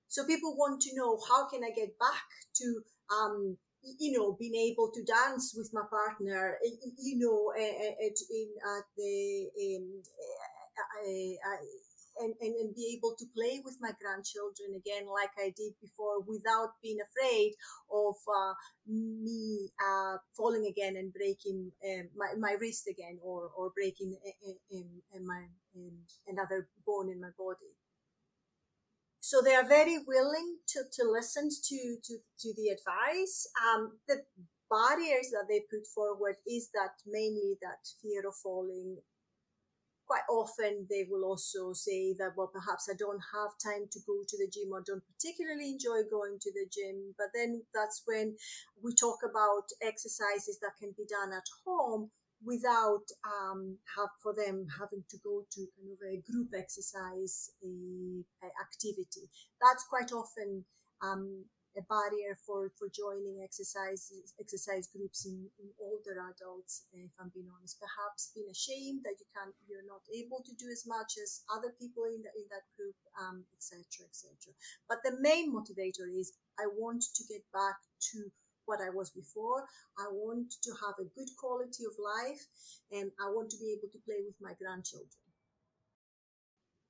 So 0.08 0.26
people 0.26 0.56
want 0.56 0.80
to 0.82 0.96
know 0.96 1.18
how 1.28 1.48
can 1.48 1.62
i 1.62 1.70
get 1.70 1.98
back 1.98 2.26
to 2.56 2.82
um, 3.14 3.56
you 3.98 4.12
know, 4.18 4.37
being 4.38 4.55
able 4.55 4.90
to 4.92 5.03
dance 5.05 5.55
with 5.57 5.70
my 5.72 5.83
partner, 5.90 6.59
you 6.98 7.18
know, 7.18 7.53
eh, 7.57 7.62
eh, 7.62 7.94
eh, 8.01 8.07
at, 8.07 8.18
in, 8.31 8.48
at 8.77 8.85
the 8.96 9.48
um, 9.64 10.03
and, 12.20 12.35
and, 12.40 12.55
and 12.57 12.74
be 12.74 12.98
able 12.98 13.14
to 13.18 13.27
play 13.35 13.61
with 13.64 13.79
my 13.81 13.92
grandchildren 14.01 14.74
again, 14.74 15.07
like 15.07 15.31
I 15.38 15.55
did 15.57 15.74
before, 15.81 16.20
without 16.27 16.74
being 16.83 16.98
afraid 16.98 17.55
of 17.92 18.16
uh, 18.27 18.55
me 18.87 19.70
uh, 19.79 20.16
falling 20.37 20.66
again 20.66 20.96
and 20.96 21.12
breaking 21.12 21.70
um, 21.87 22.09
my, 22.16 22.35
my 22.38 22.57
wrist 22.61 22.88
again 22.88 23.18
or, 23.22 23.51
or 23.57 23.70
breaking 23.70 24.18
in, 24.42 24.57
in, 24.70 24.85
in 25.14 25.27
my 25.27 25.46
another 26.27 26.68
bone 26.87 27.09
in 27.09 27.20
my 27.20 27.31
body. 27.38 27.70
So 29.20 29.42
they 29.42 29.54
are 29.54 29.66
very 29.66 29.98
willing 30.07 30.59
to, 30.68 30.85
to 30.92 31.11
listen 31.11 31.48
to, 31.50 31.96
to, 32.02 32.18
to 32.40 32.54
the 32.57 32.68
advice. 32.68 33.46
Um, 33.61 33.98
the 34.07 34.22
barriers 34.70 35.31
that 35.33 35.46
they 35.48 35.62
put 35.70 35.87
forward 35.87 36.37
is 36.46 36.70
that 36.74 37.02
mainly 37.07 37.59
that 37.62 37.88
fear 38.02 38.26
of 38.28 38.35
falling 38.37 38.98
quite 40.09 40.24
often 40.31 40.87
they 40.88 41.04
will 41.09 41.22
also 41.22 41.74
say 41.74 42.14
that, 42.18 42.33
well, 42.35 42.48
perhaps 42.48 42.88
I 42.90 42.96
don't 42.96 43.20
have 43.37 43.52
time 43.61 43.87
to 43.92 44.00
go 44.09 44.24
to 44.26 44.37
the 44.40 44.48
gym 44.48 44.72
or 44.72 44.81
don't 44.81 45.04
particularly 45.04 45.76
enjoy 45.76 46.09
going 46.11 46.40
to 46.40 46.50
the 46.50 46.64
gym. 46.72 47.14
But 47.18 47.28
then 47.37 47.62
that's 47.74 48.02
when 48.07 48.37
we 48.83 48.94
talk 48.96 49.20
about 49.22 49.68
exercises 49.85 50.59
that 50.64 50.81
can 50.81 50.96
be 50.96 51.04
done 51.04 51.37
at 51.37 51.44
home 51.64 52.11
without 52.44 53.05
um, 53.27 53.77
have 53.96 54.11
for 54.22 54.35
them 54.35 54.66
having 54.79 55.05
to 55.11 55.18
go 55.24 55.44
to 55.51 55.61
kind 55.74 55.90
of 55.90 55.98
a 56.07 56.22
group 56.31 56.55
exercise 56.57 57.51
a, 57.62 58.22
activity. 58.62 59.27
That's 59.61 59.85
quite 59.90 60.12
often 60.12 60.64
um, 61.03 61.44
a 61.77 61.83
barrier 61.87 62.35
for, 62.46 62.74
for 62.74 62.90
joining 62.90 63.42
exercise 63.42 64.11
exercise 64.40 64.90
groups 64.90 65.27
in, 65.27 65.46
in 65.62 65.68
older 65.79 66.18
adults, 66.31 66.87
if 66.94 67.11
I'm 67.20 67.31
being 67.35 67.51
honest. 67.55 67.79
Perhaps 67.79 68.35
being 68.35 68.51
ashamed 68.51 69.07
that 69.07 69.18
you 69.18 69.27
can't, 69.31 69.55
you're 69.70 69.87
not 69.87 70.03
able 70.11 70.42
to 70.42 70.53
do 70.59 70.66
as 70.70 70.83
much 70.87 71.18
as 71.22 71.46
other 71.51 71.74
people 71.79 72.07
in, 72.11 72.22
the, 72.22 72.31
in 72.35 72.46
that 72.51 72.66
group, 72.74 72.98
etc., 73.55 73.83
um, 74.03 74.07
etc. 74.11 74.35
Et 74.51 74.55
but 74.90 75.03
the 75.07 75.14
main 75.22 75.55
motivator 75.55 76.11
is 76.11 76.35
I 76.59 76.66
want 76.66 77.03
to 77.14 77.22
get 77.31 77.46
back 77.55 77.79
to 78.14 78.31
what 78.68 78.81
I 78.81 78.90
was 78.90 79.11
before. 79.11 79.64
I 79.98 80.07
want 80.12 80.52
to 80.62 80.70
have 80.85 80.94
a 81.00 81.09
good 81.16 81.28
quality 81.38 81.85
of 81.85 81.94
life, 81.98 82.46
and 82.92 83.11
I 83.20 83.31
want 83.31 83.50
to 83.50 83.57
be 83.59 83.74
able 83.76 83.88
to 83.90 83.98
play 84.04 84.20
with 84.24 84.37
my 84.40 84.52
grandchildren. 84.61 85.09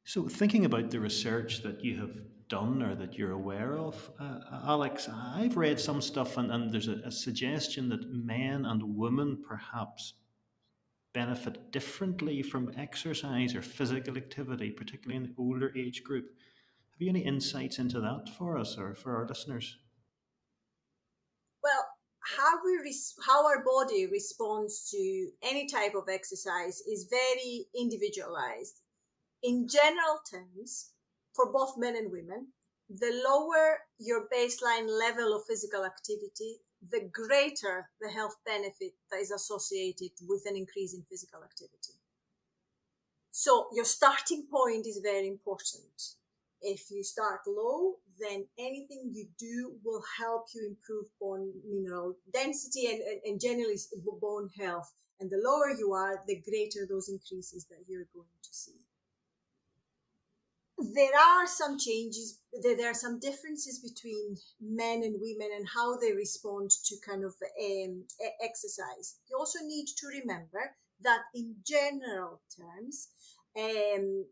So, 0.05 0.29
thinking 0.29 0.65
about 0.65 0.91
the 0.91 1.01
research 1.01 1.63
that 1.63 1.85
you 1.85 2.01
have 2.01 2.17
done 2.49 2.83
or 2.83 2.95
that 2.95 3.15
you're 3.15 3.33
aware 3.33 3.77
of, 3.77 4.11
uh, 4.19 4.41
Alex, 4.67 5.09
I've 5.09 5.57
read 5.57 5.79
some 5.79 6.01
stuff, 6.01 6.37
and, 6.39 6.51
and 6.51 6.73
there's 6.73 6.89
a, 6.89 7.01
a, 7.05 7.11
suggestion 7.11 7.91
that 7.91 8.11
men 8.11 8.65
and 8.65 8.97
women 8.97 9.45
perhaps 9.47 10.15
benefit 11.13 11.73
differently 11.73 12.43
from 12.43 12.73
exercise 12.79 13.55
or 13.55 13.61
physical 13.61 14.17
activity, 14.17 14.71
particularly 14.71 15.17
in 15.17 15.25
the 15.25 15.35
older 15.37 15.73
age 15.77 16.03
group. 16.03 16.27
Have 16.93 17.03
you 17.03 17.11
any 17.11 17.21
insights 17.21 17.79
into 17.79 18.01
that 18.01 18.31
for 18.37 18.57
us 18.57 18.79
or 18.79 18.95
for 18.95 19.15
our 19.15 19.27
listeners? 19.27 19.77
How 22.37 22.61
we 22.65 22.77
res- 22.83 23.15
how 23.27 23.47
our 23.47 23.65
body 23.65 24.07
responds 24.07 24.91
to 24.91 25.31
any 25.43 25.67
type 25.67 25.95
of 25.95 26.09
exercise 26.09 26.81
is 26.81 27.09
very 27.11 27.67
individualized 27.75 28.81
in 29.43 29.69
general 29.69 30.21
terms, 30.29 30.91
for 31.35 31.53
both 31.53 31.79
men 31.79 31.97
and 31.97 32.11
women, 32.11 32.49
the 32.89 33.23
lower 33.27 33.79
your 33.99 34.27
baseline 34.33 34.89
level 34.89 35.35
of 35.35 35.47
physical 35.47 35.85
activity, 35.85 36.61
the 36.91 37.09
greater 37.13 37.91
the 38.01 38.09
health 38.09 38.37
benefit 38.45 38.95
that 39.11 39.21
is 39.21 39.31
associated 39.31 40.11
with 40.27 40.43
an 40.47 40.57
increase 40.57 40.95
in 40.95 41.05
physical 41.09 41.43
activity. 41.43 41.95
So 43.31 43.69
your 43.73 43.85
starting 43.85 44.47
point 44.51 44.87
is 44.87 45.01
very 45.03 45.29
important. 45.29 46.15
If 46.61 46.91
you 46.91 47.05
start 47.05 47.41
low, 47.47 47.99
then 48.21 48.47
anything 48.59 49.11
you 49.13 49.27
do 49.39 49.75
will 49.85 50.03
help 50.19 50.47
you 50.55 50.67
improve 50.69 51.07
bone 51.21 51.53
mineral 51.69 52.17
density 52.33 52.87
and, 52.87 53.01
and, 53.01 53.21
and 53.25 53.41
generally 53.41 53.77
bone 54.21 54.51
health. 54.59 54.93
And 55.21 55.31
the 55.31 55.43
lower 55.43 55.71
you 55.77 55.93
are, 55.93 56.23
the 56.27 56.41
greater 56.49 56.87
those 56.89 57.09
increases 57.09 57.67
that 57.71 57.85
you're 57.89 58.07
going 58.15 58.39
to 58.43 58.53
see 58.53 58.79
there 60.79 61.15
are 61.15 61.47
some 61.47 61.79
changes 61.79 62.41
there, 62.63 62.91
are 62.91 62.95
some 62.95 63.19
differences 63.19 63.81
between 63.81 64.37
men 64.61 65.03
and 65.03 65.17
women 65.21 65.49
and 65.57 65.67
how 65.75 65.97
they 65.99 66.13
respond 66.13 66.71
to 66.71 66.97
kind 67.05 67.25
of 67.25 67.35
um, 67.61 68.05
exercise 68.43 69.17
you 69.29 69.37
also 69.37 69.59
need 69.65 69.87
to 69.87 70.07
remember 70.07 70.75
that 71.03 71.23
in 71.35 71.57
general 71.67 72.41
terms 72.57 73.09
um, 73.59 74.25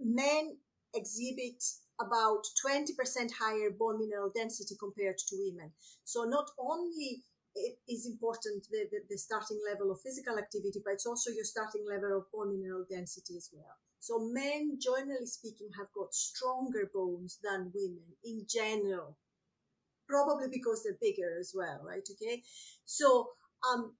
men 0.00 0.56
exhibit 0.92 1.62
about 2.00 2.42
20% 2.64 2.90
higher 3.38 3.70
bone 3.70 3.98
mineral 3.98 4.30
density 4.34 4.74
compared 4.78 5.18
to 5.18 5.36
women 5.38 5.70
so 6.04 6.24
not 6.24 6.50
only 6.58 7.22
it 7.54 7.78
is 7.88 8.06
important 8.06 8.66
the, 8.70 8.86
the, 8.90 8.98
the 9.10 9.18
starting 9.18 9.60
level 9.70 9.90
of 9.92 10.00
physical 10.00 10.38
activity 10.38 10.80
but 10.84 10.94
it's 10.94 11.06
also 11.06 11.30
your 11.30 11.44
starting 11.44 11.84
level 11.88 12.18
of 12.18 12.24
bone 12.32 12.50
mineral 12.50 12.84
density 12.90 13.36
as 13.36 13.50
well 13.52 13.78
so 14.04 14.18
men, 14.18 14.76
generally 14.78 15.24
speaking, 15.24 15.70
have 15.78 15.86
got 15.96 16.12
stronger 16.12 16.90
bones 16.92 17.38
than 17.42 17.72
women 17.74 18.04
in 18.22 18.44
general, 18.46 19.16
probably 20.06 20.48
because 20.52 20.82
they're 20.82 20.98
bigger 21.00 21.38
as 21.40 21.54
well, 21.56 21.80
right? 21.82 22.06
Okay. 22.12 22.42
So, 22.84 23.30
um, 23.66 23.94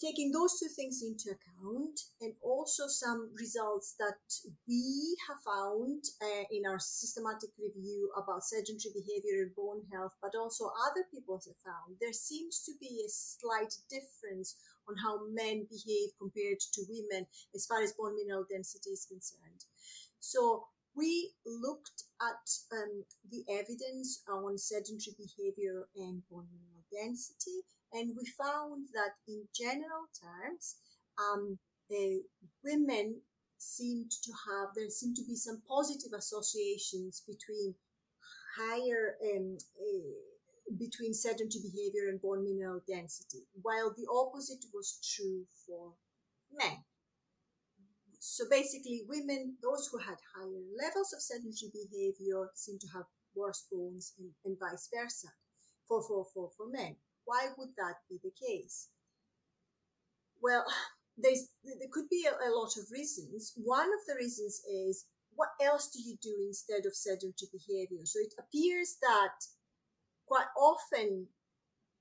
taking 0.00 0.30
those 0.30 0.58
two 0.58 0.68
things 0.68 1.02
into 1.02 1.30
account 1.30 2.00
and 2.20 2.34
also 2.42 2.86
some 2.86 3.30
results 3.38 3.94
that 3.98 4.20
we 4.68 5.16
have 5.28 5.40
found 5.40 6.04
uh, 6.20 6.44
in 6.50 6.66
our 6.68 6.78
systematic 6.78 7.50
review 7.58 8.10
about 8.16 8.44
sedentary 8.44 8.92
behavior 8.92 9.42
and 9.42 9.54
bone 9.56 9.82
health, 9.92 10.12
but 10.20 10.34
also 10.38 10.70
other 10.90 11.04
people 11.10 11.40
have 11.46 11.56
found, 11.64 11.96
there 12.00 12.12
seems 12.12 12.62
to 12.64 12.72
be 12.80 13.02
a 13.04 13.08
slight 13.08 13.74
difference 13.88 14.56
on 14.88 14.96
how 14.96 15.26
men 15.32 15.66
behave 15.70 16.10
compared 16.18 16.60
to 16.60 16.84
women 16.88 17.26
as 17.54 17.66
far 17.66 17.82
as 17.82 17.92
bone 17.92 18.14
mineral 18.16 18.44
density 18.48 18.90
is 18.90 19.06
concerned. 19.06 19.64
So 20.20 20.66
we 20.94 21.32
looked 21.44 22.04
at 22.20 22.48
um, 22.72 23.04
the 23.30 23.44
evidence 23.50 24.22
on 24.28 24.56
sedentary 24.56 25.14
behavior 25.16 25.88
and 25.96 26.22
bone 26.30 26.48
mineral 26.52 26.84
density, 26.92 27.64
and 27.92 28.16
we 28.16 28.26
found 28.26 28.86
that 28.94 29.14
in 29.28 29.44
general 29.54 30.08
terms, 30.14 30.76
um, 31.18 31.58
women 32.64 33.20
seemed 33.58 34.10
to 34.10 34.32
have, 34.48 34.68
there 34.74 34.90
seemed 34.90 35.16
to 35.16 35.24
be 35.24 35.36
some 35.36 35.62
positive 35.68 36.12
associations 36.16 37.22
between 37.26 37.74
higher, 38.58 39.16
um, 39.22 39.56
uh, 39.80 40.74
between 40.78 41.14
sedentary 41.14 41.62
behavior 41.62 42.08
and 42.08 42.20
bone 42.20 42.44
mineral 42.44 42.80
density, 42.88 43.46
while 43.62 43.94
the 43.96 44.06
opposite 44.12 44.64
was 44.74 44.98
true 45.14 45.44
for 45.66 45.92
men. 46.52 46.84
So 48.18 48.44
basically, 48.50 49.02
women, 49.06 49.56
those 49.62 49.88
who 49.90 49.98
had 49.98 50.16
higher 50.34 50.62
levels 50.76 51.12
of 51.12 51.22
sedentary 51.22 51.70
behavior, 51.72 52.50
seemed 52.54 52.80
to 52.80 52.88
have 52.88 53.04
worse 53.34 53.66
bones 53.70 54.14
and, 54.18 54.30
and 54.44 54.58
vice 54.58 54.88
versa 54.92 55.28
for, 55.86 56.02
for, 56.02 56.26
for, 56.34 56.50
for 56.56 56.66
men. 56.68 56.96
Why 57.26 57.48
would 57.58 57.76
that 57.76 57.96
be 58.08 58.18
the 58.22 58.32
case? 58.32 58.88
Well, 60.40 60.64
there's, 61.18 61.48
there 61.64 61.92
could 61.92 62.08
be 62.08 62.26
a, 62.26 62.32
a 62.32 62.50
lot 62.50 62.76
of 62.78 62.90
reasons. 62.90 63.52
One 63.56 63.88
of 63.92 64.00
the 64.08 64.14
reasons 64.14 64.62
is 64.64 65.04
what 65.34 65.50
else 65.60 65.90
do 65.90 66.00
you 66.00 66.16
do 66.22 66.34
instead 66.46 66.86
of 66.86 66.96
sedentary 66.96 67.50
behavior? 67.52 68.04
So 68.04 68.20
it 68.20 68.32
appears 68.38 68.96
that 69.02 69.36
quite 70.26 70.48
often 70.56 71.28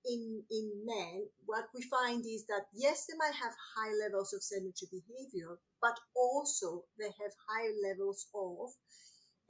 in 0.06 0.44
in 0.52 0.72
men, 0.86 1.28
what 1.46 1.66
we 1.74 1.82
find 1.82 2.24
is 2.26 2.46
that 2.46 2.66
yes, 2.74 3.06
they 3.08 3.18
might 3.18 3.36
have 3.36 3.54
high 3.76 3.94
levels 4.04 4.34
of 4.34 4.44
sedentary 4.44 4.90
behavior, 4.92 5.58
but 5.82 5.98
also 6.16 6.84
they 7.00 7.06
have 7.06 7.34
high 7.50 7.70
levels 7.88 8.28
of 8.34 8.70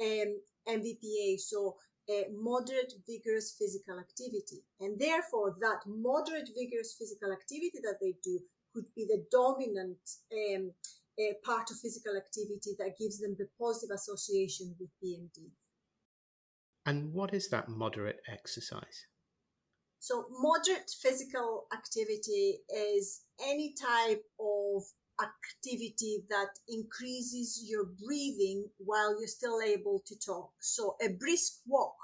um, 0.02 0.40
MVPA, 0.68 1.40
so 1.40 1.76
uh, 2.10 2.30
moderate 2.34 2.94
vigorous 3.08 3.56
physical 3.58 4.00
activity, 4.00 4.63
and 4.80 5.00
therefore 5.00 5.56
that 5.62 5.80
moderate 5.88 6.50
vigorous 6.56 6.96
physical 6.98 7.32
activity 7.32 7.80
that 7.84 7.98
they 8.02 8.13
do 8.24 8.39
could 8.74 8.86
be 8.96 9.06
the 9.06 9.26
dominant 9.32 9.98
um, 10.34 10.72
uh, 11.20 11.34
part 11.44 11.72
of 11.72 11.78
physical 11.80 12.15
activity 12.18 12.72
that 12.78 12.98
gives 13.00 13.20
them 13.20 13.36
the 13.39 13.48
positive 13.60 13.96
association 13.96 14.76
with 14.80 14.89
BMD. 15.04 15.50
And 16.86 17.13
what 17.13 17.34
is 17.34 17.50
that 17.50 17.70
moderate 17.70 18.22
exercise? 18.28 19.08
So, 20.00 20.26
moderate 20.30 20.91
physical 21.02 21.65
activity 21.74 22.60
is 22.70 23.22
any 23.41 23.74
type 23.74 24.24
of 24.39 24.84
activity 25.21 26.23
that 26.30 26.49
increases 26.67 27.63
your 27.67 27.86
breathing 27.86 28.65
while 28.78 29.17
you're 29.19 29.28
still 29.28 29.62
able 29.62 30.01
to 30.06 30.15
talk. 30.19 30.51
So, 30.60 30.95
a 31.01 31.10
brisk 31.10 31.60
walk 31.67 31.95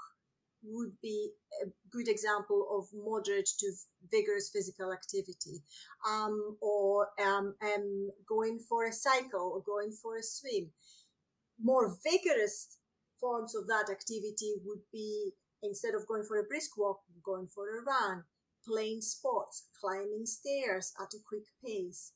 would 0.64 0.92
be 1.02 1.30
a 1.62 1.66
good 1.90 2.08
example 2.08 2.68
of 2.70 2.86
moderate 2.94 3.48
to 3.58 3.72
vigorous 4.10 4.50
physical 4.52 4.92
activity, 4.92 5.62
um, 6.08 6.56
or 6.60 7.08
um, 7.20 7.54
um, 7.62 8.10
going 8.28 8.60
for 8.68 8.86
a 8.86 8.92
cycle 8.92 9.52
or 9.54 9.62
going 9.62 9.92
for 9.92 10.16
a 10.16 10.22
swim. 10.22 10.70
More 11.60 11.96
vigorous 12.04 12.78
forms 13.20 13.54
of 13.54 13.66
that 13.66 13.90
activity 13.90 14.54
would 14.64 14.82
be 14.92 15.32
instead 15.62 15.94
of 15.94 16.06
going 16.06 16.24
for 16.26 16.38
a 16.38 16.44
brisk 16.44 16.76
walk, 16.76 17.00
going 17.24 17.46
for 17.46 17.64
a 17.68 17.82
run, 17.82 18.24
playing 18.66 19.00
sports, 19.00 19.68
climbing 19.80 20.26
stairs 20.26 20.92
at 21.00 21.14
a 21.14 21.22
quick 21.28 21.44
pace. 21.64 22.12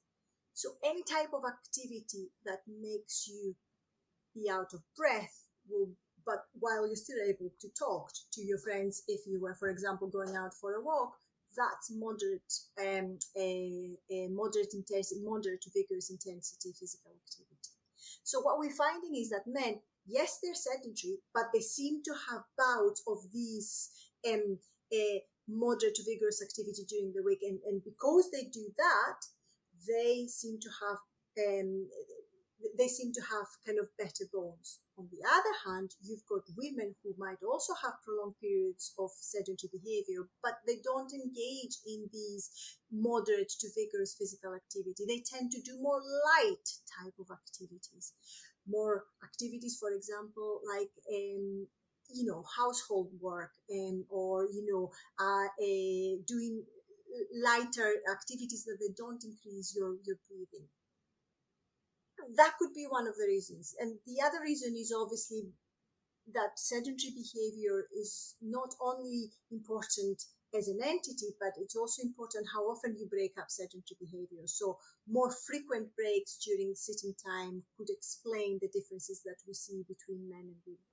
So 0.56 0.70
any 0.84 1.02
type 1.02 1.32
of 1.32 1.44
activity 1.44 2.32
that 2.44 2.60
makes 2.66 3.28
you 3.28 3.54
be 4.34 4.50
out 4.50 4.72
of 4.74 4.80
breath 4.96 5.44
will 5.68 5.90
but 6.24 6.44
while 6.58 6.86
you're 6.86 6.96
still 6.96 7.22
able 7.24 7.52
to 7.60 7.68
talk 7.78 8.10
to 8.32 8.42
your 8.42 8.58
friends 8.58 9.02
if 9.08 9.20
you 9.26 9.40
were 9.40 9.54
for 9.54 9.68
example 9.68 10.08
going 10.08 10.36
out 10.36 10.52
for 10.52 10.74
a 10.74 10.82
walk 10.82 11.14
that's 11.56 11.90
moderate 11.90 12.52
um, 12.80 13.18
a, 13.38 13.96
a 14.10 14.28
moderate 14.28 14.74
intensity 14.74 15.22
moderate 15.24 15.62
to 15.62 15.70
vigorous 15.74 16.10
intensity 16.10 16.70
physical 16.78 17.12
activity 17.12 17.70
so 18.24 18.40
what 18.40 18.58
we're 18.58 18.70
finding 18.70 19.16
is 19.16 19.30
that 19.30 19.46
men 19.46 19.80
yes, 20.06 20.38
they're 20.42 20.54
sedentary, 20.54 21.18
but 21.34 21.50
they 21.52 21.60
seem 21.60 22.02
to 22.04 22.14
have 22.30 22.42
bouts 22.56 23.02
of 23.06 23.18
these 23.32 23.90
um, 24.26 24.58
moderate 25.48 25.94
to 25.96 26.04
vigorous 26.04 26.42
activity 26.42 26.82
during 26.88 27.12
the 27.12 27.22
week. 27.22 27.40
And, 27.42 27.58
and 27.66 27.82
because 27.84 28.30
they 28.30 28.44
do 28.44 28.66
that, 28.78 29.18
they 29.86 30.26
seem 30.28 30.58
to 30.60 30.70
have 30.80 30.98
um, 31.36 31.88
they 32.78 32.88
seem 32.88 33.12
to 33.12 33.20
have 33.20 33.46
kind 33.66 33.78
of 33.78 33.92
better 33.98 34.24
bones. 34.32 34.80
On 34.96 35.06
the 35.12 35.20
other 35.28 35.54
hand, 35.68 35.92
you've 36.00 36.24
got 36.24 36.40
women 36.56 36.94
who 37.04 37.12
might 37.18 37.36
also 37.44 37.74
have 37.84 38.00
prolonged 38.00 38.40
periods 38.40 38.94
of 38.98 39.10
sedentary 39.12 39.68
behavior, 39.68 40.24
but 40.42 40.64
they 40.66 40.80
don't 40.82 41.12
engage 41.12 41.76
in 41.84 42.08
these 42.10 42.78
moderate 42.90 43.52
to 43.60 43.68
vigorous 43.76 44.16
physical 44.16 44.56
activity. 44.56 45.04
They 45.04 45.20
tend 45.20 45.52
to 45.52 45.60
do 45.60 45.76
more 45.80 46.00
light 46.00 46.64
type 46.88 47.12
of 47.20 47.28
activities 47.28 48.14
more 48.68 49.04
activities, 49.22 49.76
for 49.78 49.90
example, 49.92 50.60
like 50.66 50.90
um, 51.10 51.66
you 52.10 52.24
know 52.24 52.44
household 52.56 53.10
work 53.20 53.50
um, 53.72 54.04
or 54.08 54.44
you 54.44 54.64
know 54.70 54.90
uh, 55.18 55.48
a, 55.62 56.18
doing 56.26 56.62
lighter 57.34 58.02
activities 58.10 58.64
that 58.64 58.78
they 58.80 58.92
don't 58.96 59.22
increase 59.24 59.74
your 59.76 59.96
your 60.04 60.16
breathing. 60.28 60.68
That 62.36 62.54
could 62.58 62.74
be 62.74 62.86
one 62.88 63.06
of 63.06 63.14
the 63.16 63.26
reasons, 63.26 63.74
and 63.78 63.98
the 64.06 64.20
other 64.24 64.40
reason 64.42 64.74
is 64.76 64.92
obviously 64.92 65.52
that 66.34 66.58
sedentary 66.58 67.14
behavior 67.14 67.86
is 67.94 68.34
not 68.42 68.74
only 68.80 69.30
important 69.50 70.24
as 70.56 70.68
an 70.68 70.78
entity, 70.82 71.34
but 71.38 71.52
it's 71.60 71.76
also 71.76 72.02
important 72.02 72.46
how 72.52 72.62
often 72.62 72.96
you 72.98 73.06
break 73.06 73.32
up 73.38 73.50
sedentary 73.50 73.96
behavior. 74.00 74.46
So 74.46 74.78
more 75.08 75.30
frequent 75.46 75.88
breaks 75.94 76.38
during 76.38 76.74
sitting 76.74 77.14
time 77.24 77.62
could 77.76 77.90
explain 77.90 78.58
the 78.60 78.68
differences 78.68 79.22
that 79.24 79.36
we 79.46 79.54
see 79.54 79.84
between 79.86 80.28
men 80.28 80.46
and 80.50 80.60
women. 80.66 80.86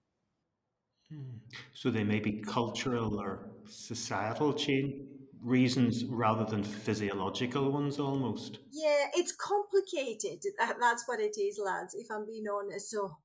Hmm. 1.10 1.38
So 1.74 1.90
they 1.90 2.04
may 2.04 2.20
be 2.20 2.42
cultural 2.42 3.20
or 3.20 3.50
societal 3.66 4.54
change 4.54 5.04
reasons 5.44 6.06
rather 6.06 6.46
than 6.46 6.64
physiological 6.64 7.70
ones 7.72 8.00
almost. 8.00 8.60
Yeah, 8.72 9.08
it's 9.16 9.36
complicated. 9.36 10.40
That's 10.58 11.04
what 11.08 11.20
it 11.20 11.38
is, 11.38 11.60
lads, 11.64 11.94
if 11.94 12.08
I'm 12.10 12.26
being 12.26 12.46
honest. 12.48 12.92
So 12.92 13.18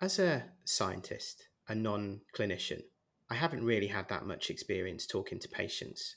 as 0.00 0.18
a 0.18 0.44
scientist, 0.64 1.48
a 1.68 1.74
non-clinician, 1.74 2.82
I 3.28 3.34
haven't 3.34 3.64
really 3.64 3.88
had 3.88 4.08
that 4.08 4.24
much 4.24 4.48
experience 4.50 5.06
talking 5.06 5.38
to 5.40 5.48
patients, 5.48 6.16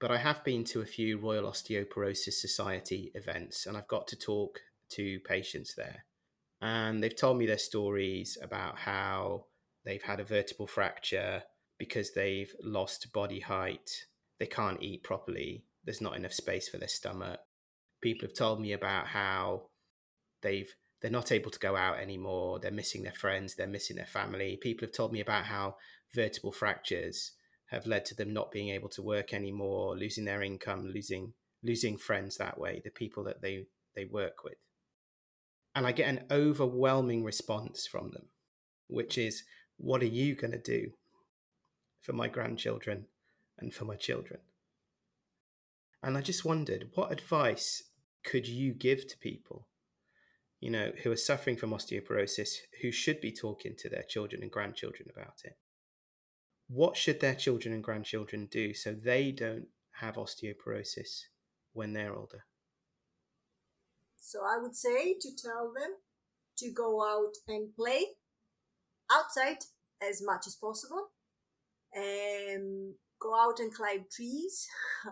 but 0.00 0.10
I 0.10 0.18
have 0.18 0.44
been 0.44 0.64
to 0.64 0.80
a 0.80 0.86
few 0.86 1.18
Royal 1.18 1.50
Osteoporosis 1.50 2.34
Society 2.34 3.10
events 3.14 3.66
and 3.66 3.76
I've 3.76 3.88
got 3.88 4.06
to 4.08 4.16
talk 4.16 4.60
to 4.90 5.18
patients 5.28 5.74
there. 5.76 6.04
And 6.60 7.02
they've 7.02 7.14
told 7.14 7.36
me 7.36 7.46
their 7.46 7.58
stories 7.58 8.38
about 8.40 8.78
how 8.78 9.46
they've 9.84 10.02
had 10.02 10.20
a 10.20 10.24
vertebral 10.24 10.66
fracture 10.66 11.42
because 11.78 12.12
they've 12.12 12.52
lost 12.62 13.12
body 13.12 13.40
height, 13.40 13.90
they 14.38 14.46
can't 14.46 14.82
eat 14.82 15.02
properly, 15.02 15.64
there's 15.84 16.00
not 16.00 16.16
enough 16.16 16.32
space 16.32 16.68
for 16.68 16.78
their 16.78 16.88
stomach. 16.88 17.40
People 18.00 18.28
have 18.28 18.36
told 18.36 18.60
me 18.60 18.72
about 18.72 19.08
how 19.08 19.68
they've 20.42 20.70
they're 21.02 21.10
not 21.10 21.30
able 21.30 21.50
to 21.50 21.58
go 21.58 21.76
out 21.76 21.98
anymore, 21.98 22.58
they're 22.58 22.70
missing 22.70 23.02
their 23.02 23.12
friends, 23.12 23.54
they're 23.54 23.66
missing 23.66 23.96
their 23.96 24.06
family. 24.06 24.58
People 24.60 24.86
have 24.86 24.94
told 24.94 25.12
me 25.12 25.20
about 25.20 25.44
how 25.44 25.76
vertebral 26.14 26.52
fractures 26.52 27.32
have 27.66 27.86
led 27.86 28.04
to 28.06 28.14
them 28.14 28.32
not 28.32 28.50
being 28.50 28.70
able 28.70 28.88
to 28.88 29.02
work 29.02 29.34
anymore, 29.34 29.96
losing 29.96 30.24
their 30.24 30.42
income, 30.42 30.90
losing 30.92 31.34
losing 31.62 31.96
friends 31.96 32.36
that 32.36 32.58
way, 32.58 32.80
the 32.84 32.90
people 32.90 33.24
that 33.24 33.42
they 33.42 33.66
they 33.94 34.04
work 34.04 34.44
with. 34.44 34.56
And 35.74 35.86
I 35.86 35.92
get 35.92 36.08
an 36.08 36.24
overwhelming 36.30 37.22
response 37.22 37.86
from 37.86 38.10
them, 38.12 38.28
which 38.88 39.18
is, 39.18 39.44
what 39.76 40.02
are 40.02 40.06
you 40.06 40.34
going 40.34 40.52
to 40.52 40.58
do 40.58 40.92
for 42.06 42.12
my 42.12 42.28
grandchildren 42.28 43.06
and 43.58 43.74
for 43.74 43.84
my 43.84 43.96
children? 43.96 44.40
And 46.02 46.16
I 46.16 46.20
just 46.20 46.44
wondered, 46.44 46.90
what 46.94 47.12
advice 47.12 47.82
could 48.24 48.46
you 48.46 48.72
give 48.72 49.06
to 49.08 49.18
people, 49.18 49.66
you 50.60 50.70
know, 50.70 50.92
who 51.02 51.10
are 51.10 51.16
suffering 51.16 51.56
from 51.56 51.70
osteoporosis, 51.70 52.50
who 52.80 52.92
should 52.92 53.20
be 53.20 53.32
talking 53.32 53.74
to 53.78 53.88
their 53.88 54.04
children 54.08 54.42
and 54.42 54.50
grandchildren 54.50 55.08
about 55.12 55.40
it? 55.44 55.58
what 56.68 56.96
should 56.96 57.20
their 57.20 57.34
children 57.34 57.72
and 57.74 57.84
grandchildren 57.84 58.48
do 58.50 58.74
so 58.74 58.92
they 58.92 59.30
don't 59.30 59.66
have 59.92 60.16
osteoporosis 60.16 61.22
when 61.72 61.92
they're 61.92 62.14
older? 62.14 62.44
So 64.16 64.40
I 64.40 64.58
would 64.60 64.74
say 64.74 65.14
to 65.20 65.28
tell 65.36 65.72
them 65.72 65.90
to 66.58 66.72
go 66.72 67.02
out 67.02 67.32
and 67.46 67.74
play 67.76 68.04
outside 69.12 69.58
as 70.02 70.20
much 70.22 70.46
as 70.46 70.56
possible. 70.56 71.10
And 71.96 72.94
go 73.20 73.34
out 73.34 73.58
and 73.58 73.72
climb 73.72 74.04
trees 74.14 74.66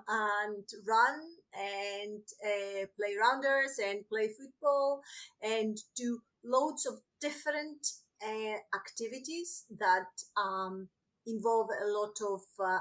and 0.08 0.64
run 0.86 1.20
and 1.54 2.22
uh, 2.44 2.86
play 2.96 3.14
rounders 3.20 3.78
and 3.84 4.08
play 4.08 4.28
football 4.28 5.00
and 5.42 5.78
do 5.96 6.20
loads 6.44 6.86
of 6.86 7.00
different 7.20 7.86
uh, 8.22 8.56
activities 8.76 9.64
that 9.78 10.08
um, 10.36 10.88
involve 11.26 11.68
a 11.82 11.88
lot 11.88 12.16
of 12.30 12.42
uh, 12.62 12.80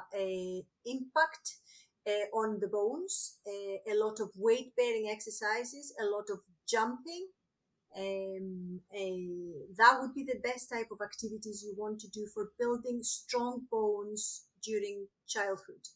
impact 0.86 1.56
uh, 2.08 2.38
on 2.38 2.60
the 2.60 2.68
bones, 2.68 3.38
uh, 3.48 3.92
a 3.92 3.96
lot 3.96 4.20
of 4.20 4.30
weight 4.38 4.74
bearing 4.76 5.10
exercises, 5.10 5.94
a 6.02 6.06
lot 6.06 6.26
of 6.30 6.39
jumping. 6.68 7.28
Um, 7.95 8.79
that 9.77 9.99
would 10.01 10.15
be 10.15 10.23
the 10.23 10.39
best 10.43 10.69
type 10.69 10.88
of 10.91 11.01
activities 11.03 11.63
you 11.63 11.75
want 11.77 11.99
to 11.99 12.10
do 12.10 12.27
for 12.34 12.51
building 12.60 13.03
strong 13.03 13.62
bones 13.69 14.45
during 14.63 15.08
childhood. 15.27 15.88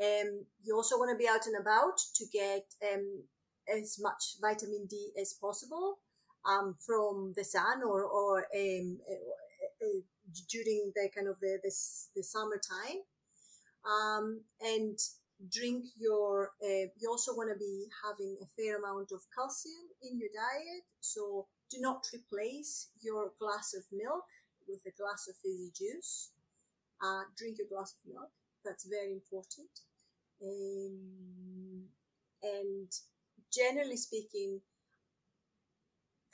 Um, 0.00 0.44
you 0.62 0.76
also 0.76 0.96
want 0.96 1.10
to 1.10 1.22
be 1.22 1.28
out 1.28 1.46
and 1.46 1.60
about 1.60 1.98
to 2.16 2.24
get 2.32 2.66
um, 2.92 3.22
as 3.68 3.98
much 4.00 4.36
vitamin 4.40 4.86
D 4.88 5.12
as 5.20 5.32
possible 5.32 5.98
um, 6.44 6.76
from 6.84 7.32
the 7.36 7.44
sun 7.44 7.82
or, 7.84 8.04
or 8.04 8.46
um, 8.54 8.98
uh, 9.08 9.86
uh, 9.86 10.00
during 10.50 10.92
the 10.94 11.08
kind 11.14 11.28
of 11.28 11.38
the, 11.40 11.58
the, 11.62 11.72
the 12.16 12.22
summertime. 12.22 13.02
Um, 13.84 14.40
and 14.60 14.98
drink 15.50 15.84
your, 15.98 16.52
uh, 16.62 16.86
you 16.98 17.08
also 17.08 17.32
want 17.32 17.50
to 17.52 17.58
be 17.58 17.86
having 18.04 18.36
a 18.42 18.46
fair 18.56 18.78
amount 18.78 19.12
of 19.12 19.20
calcium 19.36 19.88
in 20.02 20.18
your 20.18 20.30
diet. 20.34 20.84
So 21.00 21.46
do 21.70 21.78
not 21.80 22.04
replace 22.12 22.90
your 23.00 23.32
glass 23.38 23.74
of 23.74 23.84
milk 23.92 24.24
with 24.68 24.80
a 24.86 24.96
glass 24.96 25.28
of 25.28 25.36
fizzy 25.42 25.70
juice. 25.76 26.30
Uh, 27.02 27.22
drink 27.36 27.58
your 27.58 27.68
glass 27.68 27.94
of 27.94 28.12
milk. 28.12 28.30
That's 28.64 28.86
very 28.88 29.12
important. 29.12 29.70
Um, 30.42 31.84
and 32.42 32.90
generally 33.52 33.96
speaking, 33.96 34.60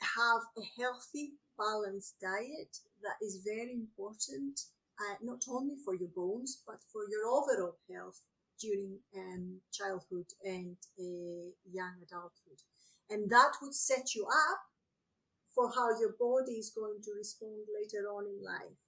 have 0.01 0.41
a 0.57 0.81
healthy, 0.81 1.33
balanced 1.57 2.15
diet 2.21 2.77
that 3.03 3.17
is 3.21 3.43
very 3.45 3.73
important, 3.73 4.59
uh, 4.99 5.15
not 5.21 5.43
only 5.49 5.75
for 5.83 5.95
your 5.95 6.09
bones, 6.15 6.61
but 6.65 6.79
for 6.91 7.01
your 7.09 7.25
overall 7.27 7.77
health 7.91 8.21
during 8.61 8.99
um, 9.17 9.59
childhood 9.71 10.27
and 10.43 10.77
uh, 10.99 11.49
young 11.71 11.95
adulthood. 12.03 12.61
And 13.09 13.29
that 13.29 13.53
would 13.61 13.73
set 13.73 14.15
you 14.15 14.25
up 14.25 14.61
for 15.53 15.69
how 15.75 15.99
your 15.99 16.15
body 16.19 16.53
is 16.53 16.71
going 16.71 17.01
to 17.03 17.11
respond 17.17 17.67
later 17.75 18.07
on 18.07 18.25
in 18.25 18.43
life. 18.43 18.79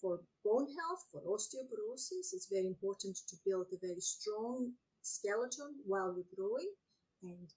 For 0.00 0.20
bone 0.44 0.68
health, 0.78 1.04
for 1.10 1.20
osteoporosis, 1.26 2.30
it's 2.32 2.48
very 2.50 2.66
important 2.66 3.18
to 3.28 3.36
build 3.44 3.66
a 3.72 3.84
very 3.84 4.00
strong 4.00 4.74
skeleton 5.02 5.74
while 5.86 6.14
you're 6.14 6.36
growing 6.36 6.70
and 7.22 7.48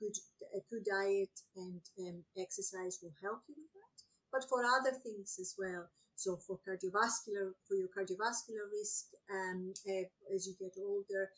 good 0.00 0.16
a 0.56 0.60
good 0.70 0.84
diet 0.84 1.36
and 1.56 1.80
um, 2.00 2.24
exercise 2.38 2.98
will 3.02 3.14
help 3.22 3.40
you 3.48 3.54
with 3.54 3.72
that 3.76 3.96
but 4.32 4.48
for 4.48 4.64
other 4.64 4.96
things 5.04 5.36
as 5.38 5.54
well 5.58 5.86
so 6.20 6.36
for 6.36 6.60
cardiovascular 6.60 7.56
for 7.66 7.74
your 7.80 7.88
cardiovascular 7.96 8.68
risk 8.68 9.16
um, 9.32 9.72
uh, 9.88 10.04
as 10.34 10.46
you 10.46 10.54
get 10.60 10.76
older 10.76 11.30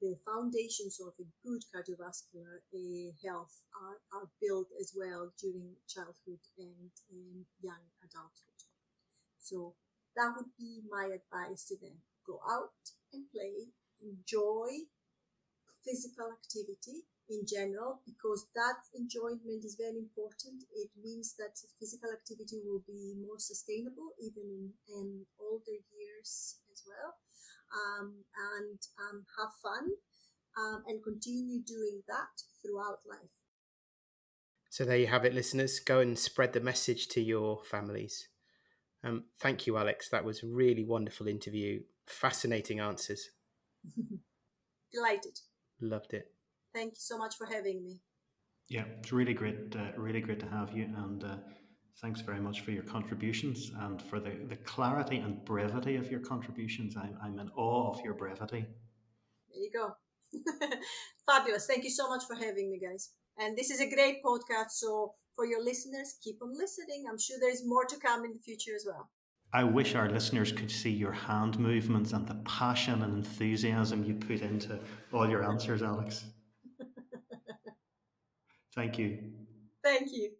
the 0.00 0.16
foundations 0.26 0.98
of 1.00 1.14
a 1.22 1.26
good 1.46 1.62
cardiovascular 1.70 2.58
uh, 2.74 3.10
health 3.24 3.62
are, 3.72 3.98
are 4.12 4.28
built 4.42 4.68
as 4.80 4.92
well 4.96 5.32
during 5.40 5.76
childhood 5.88 6.42
and 6.58 6.90
um, 7.12 7.46
young 7.62 7.84
adulthood. 8.02 8.60
So 9.40 9.74
that 10.16 10.34
would 10.36 10.52
be 10.58 10.82
my 10.90 11.14
advice 11.14 11.64
to 11.68 11.76
them. 11.80 12.02
Go 12.26 12.40
out 12.50 12.76
and 13.12 13.24
play. 13.32 13.72
Enjoy 14.02 14.90
physical 15.84 16.32
activity 16.32 17.06
in 17.30 17.44
general 17.48 18.00
because 18.04 18.46
that 18.54 18.80
enjoyment 18.94 19.64
is 19.64 19.76
very 19.80 19.98
important. 19.98 20.64
It 20.74 20.90
means 21.00 21.34
that 21.38 21.56
physical 21.80 22.10
activity 22.12 22.60
will 22.64 22.82
be 22.86 23.14
more 23.16 23.38
sustainable 23.38 24.12
even 24.20 24.44
in, 24.44 24.70
in 24.88 25.06
older 25.40 25.78
years 25.92 26.60
as 26.72 26.82
well. 26.86 27.16
Um, 27.74 28.22
and 28.54 28.78
um, 29.00 29.24
have 29.40 29.50
fun 29.62 29.90
um, 30.56 30.84
and 30.86 31.02
continue 31.02 31.60
doing 31.66 32.02
that 32.06 32.44
throughout 32.62 33.00
life. 33.08 33.34
So 34.70 34.84
there 34.84 34.96
you 34.96 35.06
have 35.06 35.24
it, 35.24 35.34
listeners. 35.34 35.80
Go 35.80 36.00
and 36.00 36.18
spread 36.18 36.52
the 36.52 36.60
message 36.60 37.08
to 37.08 37.20
your 37.20 37.62
families. 37.64 38.28
Um, 39.04 39.24
thank 39.38 39.66
you, 39.66 39.76
Alex. 39.76 40.08
That 40.08 40.24
was 40.24 40.42
a 40.42 40.46
really 40.46 40.84
wonderful 40.84 41.28
interview. 41.28 41.82
Fascinating 42.06 42.80
answers. 42.80 43.30
Delighted. 44.92 45.38
Loved 45.80 46.14
it. 46.14 46.33
Thank 46.74 46.92
you 46.92 47.00
so 47.00 47.16
much 47.16 47.36
for 47.36 47.46
having 47.46 47.84
me. 47.84 48.00
Yeah, 48.68 48.84
it's 48.98 49.12
really 49.12 49.34
great, 49.34 49.76
uh, 49.76 49.92
really 49.96 50.20
great 50.20 50.40
to 50.40 50.46
have 50.46 50.76
you, 50.76 50.84
and 50.96 51.22
uh, 51.22 51.36
thanks 52.00 52.20
very 52.22 52.40
much 52.40 52.62
for 52.62 52.70
your 52.70 52.82
contributions 52.82 53.70
and 53.80 54.00
for 54.02 54.18
the, 54.18 54.32
the 54.48 54.56
clarity 54.56 55.18
and 55.18 55.44
brevity 55.44 55.96
of 55.96 56.10
your 56.10 56.20
contributions. 56.20 56.96
I'm, 56.96 57.16
I'm 57.22 57.38
in 57.38 57.50
awe 57.56 57.92
of 57.92 58.00
your 58.04 58.14
brevity. 58.14 58.66
There 59.50 59.62
you 59.62 59.70
go. 59.72 59.94
Fabulous. 61.30 61.66
Thank 61.66 61.84
you 61.84 61.90
so 61.90 62.08
much 62.08 62.24
for 62.26 62.34
having 62.34 62.70
me, 62.70 62.80
guys. 62.80 63.10
And 63.38 63.56
this 63.56 63.70
is 63.70 63.80
a 63.80 63.88
great 63.88 64.22
podcast. 64.24 64.70
So, 64.70 65.14
for 65.36 65.46
your 65.46 65.62
listeners, 65.62 66.16
keep 66.22 66.38
on 66.42 66.56
listening. 66.56 67.04
I'm 67.08 67.18
sure 67.18 67.36
there's 67.40 67.66
more 67.66 67.84
to 67.84 67.96
come 67.98 68.24
in 68.24 68.32
the 68.32 68.38
future 68.38 68.74
as 68.74 68.84
well. 68.86 69.10
I 69.52 69.62
wish 69.62 69.94
our 69.94 70.10
listeners 70.10 70.50
could 70.50 70.70
see 70.70 70.90
your 70.90 71.12
hand 71.12 71.58
movements 71.60 72.12
and 72.12 72.26
the 72.26 72.34
passion 72.44 73.02
and 73.02 73.18
enthusiasm 73.18 74.02
you 74.02 74.14
put 74.14 74.40
into 74.40 74.80
all 75.12 75.28
your 75.28 75.44
answers, 75.44 75.82
Alex. 75.82 76.24
Thank 78.74 78.98
you. 78.98 79.18
Thank 79.82 80.12
you. 80.12 80.30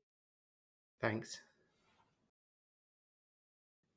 Thanks. 1.00 1.40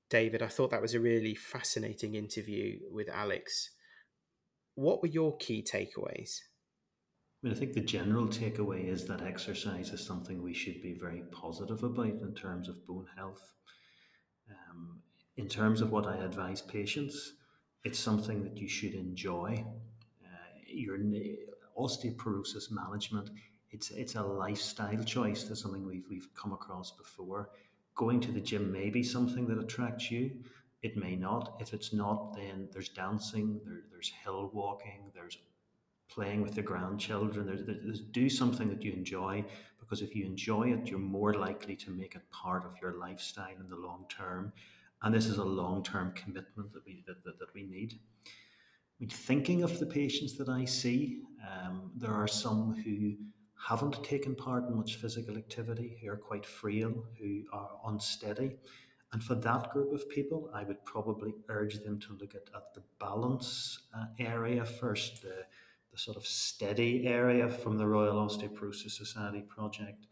David, 0.10 0.42
I 0.42 0.48
thought 0.48 0.72
that 0.72 0.82
was 0.82 0.94
a 0.94 1.00
really 1.00 1.36
fascinating 1.36 2.16
interview 2.16 2.80
with 2.92 3.10
Alex. 3.10 3.72
What 4.76 5.02
were 5.02 5.08
your 5.08 5.36
key 5.38 5.64
takeaways? 5.64 6.40
I 7.44 7.48
mean, 7.48 7.54
I 7.54 7.60
think 7.60 7.74
the 7.74 7.82
general 7.82 8.28
takeaway 8.28 8.88
is 8.88 9.06
that 9.06 9.22
exercise 9.22 9.92
is 9.92 10.06
something 10.06 10.42
we 10.42 10.54
should 10.54 10.82
be 10.82 10.98
very 11.00 11.24
positive 11.32 11.84
about 11.84 12.06
in 12.06 12.34
terms 12.36 12.70
of 12.70 12.86
bone 12.88 13.08
health. 13.18 13.54
Um, 14.50 15.02
in 15.36 15.48
terms 15.48 15.82
of 15.82 15.92
what 15.92 16.08
I 16.08 16.18
advise 16.18 16.62
patients, 16.62 17.34
it's 17.84 18.00
something 18.00 18.44
that 18.44 18.58
you 18.58 18.68
should 18.68 18.94
enjoy. 18.94 19.66
Uh, 20.24 20.60
your 20.66 20.98
osteoporosis 21.78 22.72
management 22.72 23.30
it's 23.72 23.92
it's 23.92 24.16
a 24.16 24.22
lifestyle 24.22 25.04
choice. 25.04 25.44
That's 25.44 25.62
something 25.62 25.86
we've 25.86 26.06
we've 26.10 26.30
come 26.36 26.54
across 26.54 26.92
before. 26.92 27.50
Going 27.96 28.20
to 28.22 28.32
the 28.32 28.42
gym 28.42 28.72
may 28.72 28.90
be 28.90 29.04
something 29.04 29.48
that 29.48 29.60
attracts 29.60 30.12
you. 30.12 30.32
It 30.84 30.96
may 30.96 31.16
not. 31.16 31.58
If 31.60 31.74
it's 31.74 31.92
not, 31.92 32.36
then 32.36 32.70
there's 32.72 32.90
dancing, 32.90 33.60
there, 33.66 33.82
there's 33.92 34.12
hill 34.24 34.52
walking, 34.54 35.12
there's 35.16 35.38
playing 36.10 36.42
with 36.42 36.56
the 36.56 36.62
grandchildren. 36.62 37.48
There's, 37.48 37.66
there's 37.66 38.02
do 38.02 38.30
something 38.30 38.70
that 38.70 38.84
you 38.84 38.94
enjoy 38.94 39.44
because 39.80 40.02
if 40.02 40.16
you 40.16 40.26
enjoy 40.26 40.74
it, 40.74 40.88
you're 40.88 41.00
more 41.00 41.34
likely 41.34 41.76
to 41.78 41.92
make 41.92 42.16
it 42.16 42.22
part 42.32 42.66
of 42.66 42.74
your 42.82 42.98
lifestyle 42.98 43.56
in 43.60 43.70
the 43.70 43.76
long 43.76 44.06
term. 44.10 44.54
And 45.02 45.14
this 45.14 45.26
is 45.26 45.38
a 45.38 45.44
long 45.44 45.84
term 45.84 46.14
commitment 46.14 46.74
that 46.74 46.86
we 46.86 47.04
that, 47.08 47.24
that, 47.24 47.40
that 47.40 47.54
we 47.54 47.64
need. 47.64 48.00
I 48.26 48.30
mean, 49.00 49.10
thinking 49.10 49.64
of 49.64 49.80
the 49.80 49.86
patients 49.86 50.38
that 50.38 50.50
I 50.50 50.66
see, 50.66 51.22
um, 51.48 51.92
there 51.96 52.14
are 52.14 52.28
some 52.28 52.82
who 52.84 53.16
haven't 53.66 54.04
taken 54.04 54.36
part 54.36 54.68
in 54.68 54.76
much 54.76 54.96
physical 54.96 55.38
activity, 55.38 55.98
who 56.02 56.12
are 56.12 56.18
quite 56.18 56.46
frail, 56.46 57.06
who 57.20 57.44
are 57.52 57.70
unsteady. 57.86 58.56
And 59.14 59.24
for 59.24 59.36
that 59.36 59.72
group 59.72 59.94
of 59.94 60.10
people, 60.10 60.50
I 60.54 60.64
would 60.64 60.84
probably 60.84 61.34
urge 61.48 61.80
them 61.80 62.00
to 62.02 62.18
look 62.20 62.36
at, 62.36 62.50
at 62.56 62.74
the 62.76 62.84
balance 63.00 63.80
uh, 63.98 64.06
area 64.20 64.66
first, 64.66 65.22
the, 65.22 65.46
the 65.92 65.98
sort 65.98 66.18
of 66.18 66.28
steady 66.28 67.08
area 67.08 67.50
from 67.50 67.78
the 67.78 67.88
Royal 67.88 68.28
Osteoporosis 68.28 68.92
Society 68.92 69.42
project, 69.42 70.08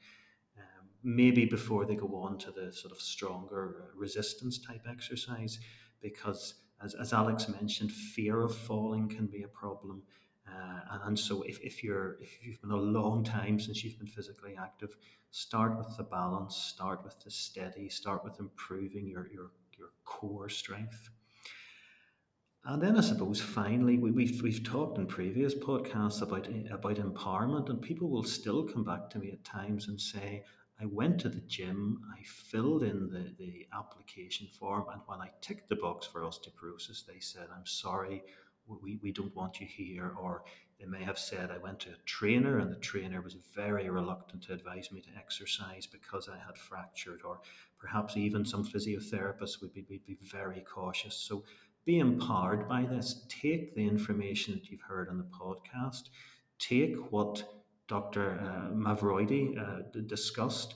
um, 0.58 0.88
maybe 1.04 1.46
before 1.46 1.86
they 1.86 1.96
go 1.96 2.16
on 2.16 2.38
to 2.38 2.52
the 2.52 2.72
sort 2.72 2.94
of 2.94 3.02
stronger 3.02 3.84
uh, 3.84 3.86
resistance 3.96 4.60
type 4.60 4.86
exercise, 4.90 5.60
because 6.02 6.56
as, 6.84 6.94
as 6.96 7.14
Alex 7.14 7.50
mentioned, 7.50 7.92
fear 7.92 8.42
of 8.42 8.56
falling 8.56 9.10
can 9.10 9.28
be 9.28 9.44
a 9.44 9.48
problem. 9.48 10.04
Uh, 10.48 11.00
and 11.06 11.18
so 11.18 11.42
if, 11.44 11.60
if 11.62 11.84
you're 11.84 12.18
if 12.22 12.38
you've 12.44 12.62
been 12.62 12.72
a 12.72 12.76
long 12.76 13.24
time 13.24 13.60
since 13.60 13.84
you've 13.84 13.98
been 13.98 14.08
physically 14.08 14.56
active, 14.60 14.96
start 15.32 15.78
with 15.78 15.96
the 15.98 16.04
balance, 16.04 16.56
start 16.56 17.04
with 17.04 17.20
the 17.24 17.32
steady, 17.32 17.90
start 17.90 18.24
with 18.24 18.40
improving 18.40 19.08
your 19.08 19.28
your, 19.34 19.52
your 19.78 19.90
core 20.04 20.50
strength. 20.50 21.10
And 22.68 22.82
then 22.82 22.98
I 22.98 23.02
suppose 23.02 23.42
finally 23.42 23.98
we, 23.98 24.12
we've 24.12 24.42
we've 24.42 24.64
talked 24.64 24.98
in 24.98 25.08
previous 25.08 25.56
podcasts 25.56 26.22
about 26.22 26.48
about 26.72 26.98
empowerment, 26.98 27.70
and 27.70 27.82
people 27.82 28.10
will 28.10 28.24
still 28.24 28.64
come 28.64 28.84
back 28.84 29.10
to 29.12 29.20
me 29.20 29.32
at 29.32 29.44
times 29.44 29.88
and 29.88 30.00
say, 30.00 30.44
I 30.80 30.86
went 30.86 31.20
to 31.22 31.30
the 31.30 31.42
gym, 31.42 32.02
I 32.14 32.22
filled 32.24 32.84
in 32.84 33.10
the, 33.10 33.34
the 33.38 33.66
application 33.74 34.48
form, 34.60 34.86
and 34.92 35.02
when 35.06 35.22
I 35.22 35.32
ticked 35.42 35.70
the 35.70 35.76
box 35.76 36.06
for 36.06 36.22
osteoporosis, 36.22 37.06
they 37.06 37.20
said, 37.20 37.48
I'm 37.56 37.66
sorry, 37.66 38.24
we, 38.68 39.00
we 39.02 39.12
don't 39.12 39.36
want 39.36 39.60
you 39.60 39.68
here, 39.68 40.14
or 40.20 40.44
they 40.80 40.86
may 40.86 41.04
have 41.04 41.18
said, 41.18 41.52
I 41.52 41.58
went 41.58 41.80
to 41.82 41.90
a 41.90 42.06
trainer 42.06 42.60
and 42.60 42.72
the 42.72 42.80
trainer 42.80 43.22
was 43.22 43.36
very 43.54 43.90
reluctant 43.90 44.44
to 44.44 44.54
advise 44.54 44.92
me 44.92 45.02
to 45.02 45.10
exercise 45.18 45.88
because 45.88 46.28
I 46.28 46.38
had 46.38 46.58
fractured, 46.58 47.22
or 47.24 47.40
perhaps 47.80 48.18
even 48.18 48.46
some 48.46 48.66
physiotherapists 48.66 49.62
would 49.62 49.74
be, 49.74 49.82
be 49.82 50.18
very 50.22 50.62
cautious. 50.62 51.16
So 51.16 51.44
be 51.86 52.00
empowered 52.00 52.68
by 52.68 52.84
this. 52.84 53.26
Take 53.30 53.76
the 53.76 53.88
information 53.88 54.56
that 54.56 54.70
you've 54.70 54.82
heard 54.82 55.08
on 55.08 55.18
the 55.18 55.24
podcast, 55.26 56.10
take 56.60 56.96
what 57.12 57.44
Dr. 57.88 58.40
Uh, 58.40 58.74
Mavroeidi 58.74 59.58
uh, 59.58 59.84
discussed, 60.08 60.76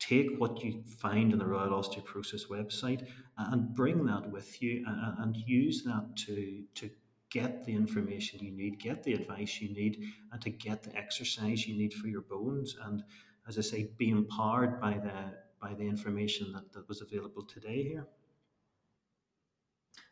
take 0.00 0.38
what 0.38 0.62
you 0.62 0.82
find 0.98 1.32
on 1.32 1.38
the 1.38 1.46
Royal 1.46 1.70
Osteoporosis 1.70 2.48
website 2.48 3.06
and 3.38 3.74
bring 3.74 4.04
that 4.06 4.28
with 4.30 4.60
you 4.60 4.84
and, 4.86 5.18
and 5.18 5.36
use 5.36 5.84
that 5.84 6.16
to, 6.16 6.62
to 6.74 6.90
get 7.30 7.64
the 7.64 7.74
information 7.74 8.40
you 8.40 8.50
need, 8.50 8.78
get 8.78 9.02
the 9.02 9.14
advice 9.14 9.60
you 9.60 9.68
need, 9.68 10.02
and 10.32 10.40
to 10.40 10.50
get 10.50 10.82
the 10.82 10.96
exercise 10.96 11.66
you 11.66 11.76
need 11.76 11.92
for 11.94 12.08
your 12.08 12.22
bones. 12.22 12.76
And 12.84 13.02
as 13.46 13.58
I 13.58 13.62
say, 13.62 13.90
be 13.96 14.10
empowered 14.10 14.80
by 14.80 14.94
the 14.94 15.36
by 15.60 15.74
the 15.74 15.82
information 15.82 16.52
that, 16.52 16.72
that 16.72 16.88
was 16.88 17.02
available 17.02 17.42
today 17.42 17.82
here. 17.82 18.06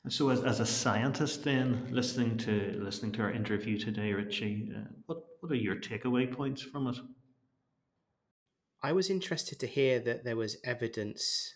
And 0.02 0.12
so, 0.12 0.28
as, 0.30 0.42
as 0.42 0.60
a 0.60 0.66
scientist, 0.66 1.44
then 1.44 1.88
listening 1.90 2.36
to 2.38 2.78
listening 2.80 3.12
to 3.12 3.22
our 3.22 3.32
interview 3.32 3.78
today, 3.78 4.12
Richie, 4.12 4.70
uh, 4.74 4.80
what 5.06 5.24
what 5.40 5.52
are 5.52 5.56
your 5.56 5.76
takeaway 5.76 6.30
points 6.30 6.62
from 6.62 6.86
it? 6.88 6.96
I 8.82 8.92
was 8.92 9.10
interested 9.10 9.58
to 9.60 9.66
hear 9.66 9.98
that 10.00 10.24
there 10.24 10.36
was 10.36 10.58
evidence 10.64 11.54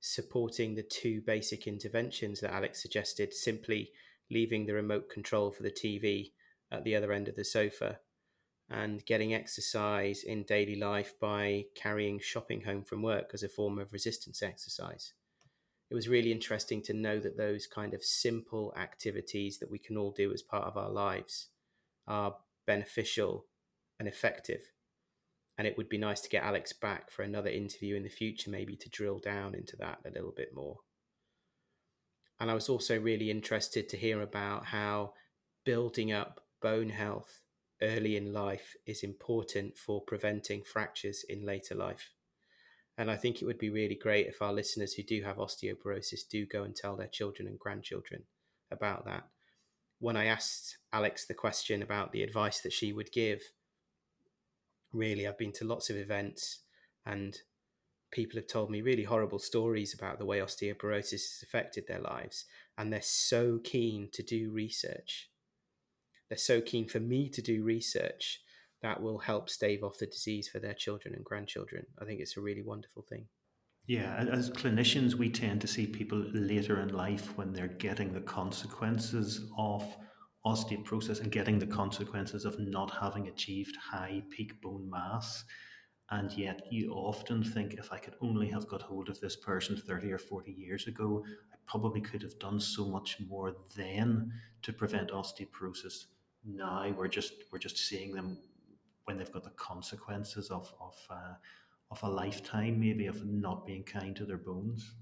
supporting 0.00 0.74
the 0.74 0.82
two 0.82 1.20
basic 1.20 1.66
interventions 1.66 2.40
that 2.40 2.52
Alex 2.52 2.82
suggested 2.82 3.32
simply 3.32 3.90
leaving 4.30 4.66
the 4.66 4.74
remote 4.74 5.08
control 5.08 5.50
for 5.50 5.62
the 5.62 5.70
TV 5.70 6.32
at 6.70 6.84
the 6.84 6.96
other 6.96 7.12
end 7.12 7.28
of 7.28 7.36
the 7.36 7.44
sofa 7.44 7.98
and 8.68 9.04
getting 9.06 9.32
exercise 9.32 10.24
in 10.24 10.42
daily 10.42 10.76
life 10.76 11.14
by 11.20 11.64
carrying 11.74 12.18
shopping 12.18 12.62
home 12.62 12.82
from 12.82 13.02
work 13.02 13.30
as 13.32 13.42
a 13.42 13.48
form 13.48 13.78
of 13.78 13.92
resistance 13.92 14.42
exercise. 14.42 15.12
It 15.88 15.94
was 15.94 16.08
really 16.08 16.32
interesting 16.32 16.82
to 16.82 16.92
know 16.92 17.20
that 17.20 17.36
those 17.36 17.68
kind 17.68 17.94
of 17.94 18.02
simple 18.02 18.74
activities 18.76 19.58
that 19.60 19.70
we 19.70 19.78
can 19.78 19.96
all 19.96 20.10
do 20.10 20.32
as 20.32 20.42
part 20.42 20.64
of 20.64 20.76
our 20.76 20.90
lives 20.90 21.48
are 22.08 22.36
beneficial 22.66 23.46
and 24.00 24.08
effective. 24.08 24.62
And 25.56 25.66
it 25.66 25.76
would 25.78 25.88
be 25.88 25.96
nice 25.96 26.20
to 26.22 26.28
get 26.28 26.42
Alex 26.42 26.72
back 26.72 27.10
for 27.10 27.22
another 27.22 27.48
interview 27.48 27.94
in 27.94 28.02
the 28.02 28.08
future, 28.08 28.50
maybe 28.50 28.76
to 28.76 28.90
drill 28.90 29.20
down 29.20 29.54
into 29.54 29.76
that 29.76 30.00
a 30.04 30.10
little 30.10 30.34
bit 30.36 30.54
more. 30.54 30.78
And 32.38 32.50
I 32.50 32.54
was 32.54 32.68
also 32.68 33.00
really 33.00 33.30
interested 33.30 33.88
to 33.88 33.96
hear 33.96 34.20
about 34.20 34.66
how 34.66 35.14
building 35.64 36.12
up 36.12 36.40
bone 36.60 36.90
health 36.90 37.42
early 37.82 38.16
in 38.16 38.32
life 38.32 38.74
is 38.86 39.02
important 39.02 39.76
for 39.76 40.00
preventing 40.00 40.62
fractures 40.62 41.24
in 41.28 41.44
later 41.44 41.74
life. 41.74 42.10
And 42.98 43.10
I 43.10 43.16
think 43.16 43.40
it 43.40 43.44
would 43.44 43.58
be 43.58 43.70
really 43.70 43.94
great 43.94 44.26
if 44.26 44.40
our 44.40 44.52
listeners 44.52 44.94
who 44.94 45.02
do 45.02 45.22
have 45.22 45.36
osteoporosis 45.36 46.26
do 46.30 46.46
go 46.46 46.62
and 46.62 46.74
tell 46.74 46.96
their 46.96 47.08
children 47.08 47.46
and 47.46 47.58
grandchildren 47.58 48.22
about 48.70 49.04
that. 49.04 49.24
When 49.98 50.16
I 50.16 50.26
asked 50.26 50.78
Alex 50.92 51.26
the 51.26 51.34
question 51.34 51.82
about 51.82 52.12
the 52.12 52.22
advice 52.22 52.60
that 52.60 52.72
she 52.72 52.92
would 52.92 53.12
give, 53.12 53.42
really, 54.92 55.26
I've 55.26 55.38
been 55.38 55.52
to 55.52 55.64
lots 55.64 55.90
of 55.90 55.96
events 55.96 56.60
and 57.04 57.38
people 58.10 58.38
have 58.38 58.46
told 58.46 58.70
me 58.70 58.80
really 58.80 59.04
horrible 59.04 59.38
stories 59.38 59.94
about 59.94 60.18
the 60.18 60.24
way 60.24 60.38
osteoporosis 60.38 61.10
has 61.10 61.40
affected 61.42 61.86
their 61.86 62.00
lives. 62.00 62.44
And 62.78 62.92
they're 62.92 63.02
so 63.02 63.58
keen 63.62 64.08
to 64.12 64.22
do 64.22 64.50
research. 64.50 65.28
They're 66.28 66.38
so 66.38 66.60
keen 66.60 66.88
for 66.88 67.00
me 67.00 67.28
to 67.30 67.42
do 67.42 67.62
research 67.62 68.40
that 68.82 69.02
will 69.02 69.18
help 69.18 69.48
stave 69.48 69.82
off 69.82 69.98
the 69.98 70.06
disease 70.06 70.48
for 70.48 70.58
their 70.58 70.74
children 70.74 71.14
and 71.14 71.24
grandchildren. 71.24 71.86
I 72.00 72.04
think 72.04 72.20
it's 72.20 72.36
a 72.36 72.40
really 72.40 72.62
wonderful 72.62 73.02
thing. 73.08 73.26
Yeah, 73.86 74.16
as 74.16 74.50
clinicians, 74.50 75.14
we 75.14 75.30
tend 75.30 75.60
to 75.60 75.68
see 75.68 75.86
people 75.86 76.18
later 76.32 76.80
in 76.80 76.88
life 76.88 77.36
when 77.36 77.52
they're 77.52 77.68
getting 77.68 78.12
the 78.12 78.20
consequences 78.20 79.48
of 79.56 79.96
osteoporosis 80.44 81.20
and 81.20 81.30
getting 81.30 81.58
the 81.58 81.66
consequences 81.66 82.44
of 82.44 82.58
not 82.58 82.90
having 82.90 83.28
achieved 83.28 83.76
high 83.76 84.22
peak 84.30 84.60
bone 84.60 84.90
mass. 84.90 85.44
And 86.10 86.32
yet, 86.32 86.68
you 86.70 86.92
often 86.92 87.42
think 87.42 87.74
if 87.74 87.92
I 87.92 87.98
could 87.98 88.14
only 88.20 88.48
have 88.50 88.68
got 88.68 88.82
hold 88.82 89.08
of 89.08 89.20
this 89.20 89.34
person 89.34 89.76
30 89.76 90.12
or 90.12 90.18
40 90.18 90.52
years 90.52 90.86
ago, 90.86 91.24
I 91.52 91.56
probably 91.66 92.00
could 92.00 92.22
have 92.22 92.38
done 92.38 92.60
so 92.60 92.86
much 92.86 93.18
more 93.28 93.56
then 93.76 94.32
to 94.62 94.72
prevent 94.72 95.10
osteoporosis. 95.10 96.04
Now 96.44 96.94
we're 96.96 97.08
just 97.08 97.32
we're 97.50 97.58
just 97.58 97.76
seeing 97.78 98.12
them 98.12 98.38
when 99.04 99.18
they've 99.18 99.32
got 99.32 99.42
the 99.42 99.50
consequences 99.50 100.50
of 100.50 100.72
of 100.80 100.94
uh, 101.10 101.34
of 101.90 102.02
a 102.04 102.08
lifetime, 102.08 102.78
maybe 102.78 103.06
of 103.06 103.24
not 103.26 103.66
being 103.66 103.82
kind 103.82 104.14
to 104.16 104.24
their 104.24 104.36
bones. 104.36 104.92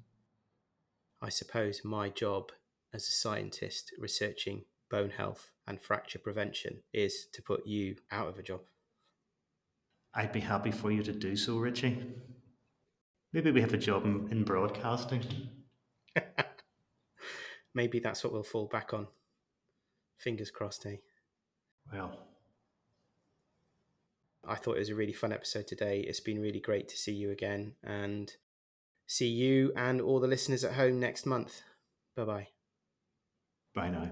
I 1.20 1.28
suppose 1.28 1.82
my 1.84 2.08
job 2.08 2.52
as 2.94 3.08
a 3.08 3.12
scientist 3.12 3.92
researching 3.98 4.64
bone 4.90 5.10
health 5.10 5.50
and 5.66 5.80
fracture 5.80 6.18
prevention 6.18 6.82
is 6.92 7.26
to 7.32 7.42
put 7.42 7.66
you 7.66 7.96
out 8.10 8.28
of 8.28 8.38
a 8.38 8.42
job. 8.42 8.60
I'd 10.14 10.32
be 10.32 10.40
happy 10.40 10.70
for 10.70 10.90
you 10.90 11.02
to 11.02 11.12
do 11.12 11.36
so, 11.36 11.56
Richie. 11.58 12.00
Maybe 13.32 13.50
we 13.50 13.60
have 13.60 13.74
a 13.74 13.78
job 13.78 14.04
in, 14.04 14.28
in 14.30 14.44
broadcasting. 14.44 15.24
Maybe 17.74 17.98
that's 17.98 18.22
what 18.22 18.32
we'll 18.32 18.44
fall 18.44 18.66
back 18.66 18.94
on. 18.94 19.08
Fingers 20.18 20.52
crossed, 20.52 20.86
eh? 20.86 20.96
Well, 21.92 22.16
I 24.46 24.54
thought 24.54 24.76
it 24.76 24.80
was 24.80 24.90
a 24.90 24.94
really 24.94 25.12
fun 25.12 25.32
episode 25.32 25.66
today. 25.66 26.00
It's 26.00 26.20
been 26.20 26.40
really 26.40 26.60
great 26.60 26.88
to 26.88 26.96
see 26.96 27.12
you 27.12 27.30
again 27.30 27.74
and 27.82 28.32
see 29.06 29.28
you 29.28 29.72
and 29.76 30.00
all 30.00 30.20
the 30.20 30.28
listeners 30.28 30.64
at 30.64 30.74
home 30.74 31.00
next 31.00 31.26
month. 31.26 31.62
Bye 32.16 32.24
bye. 32.24 32.48
Bye 33.74 33.90
now. 33.90 34.10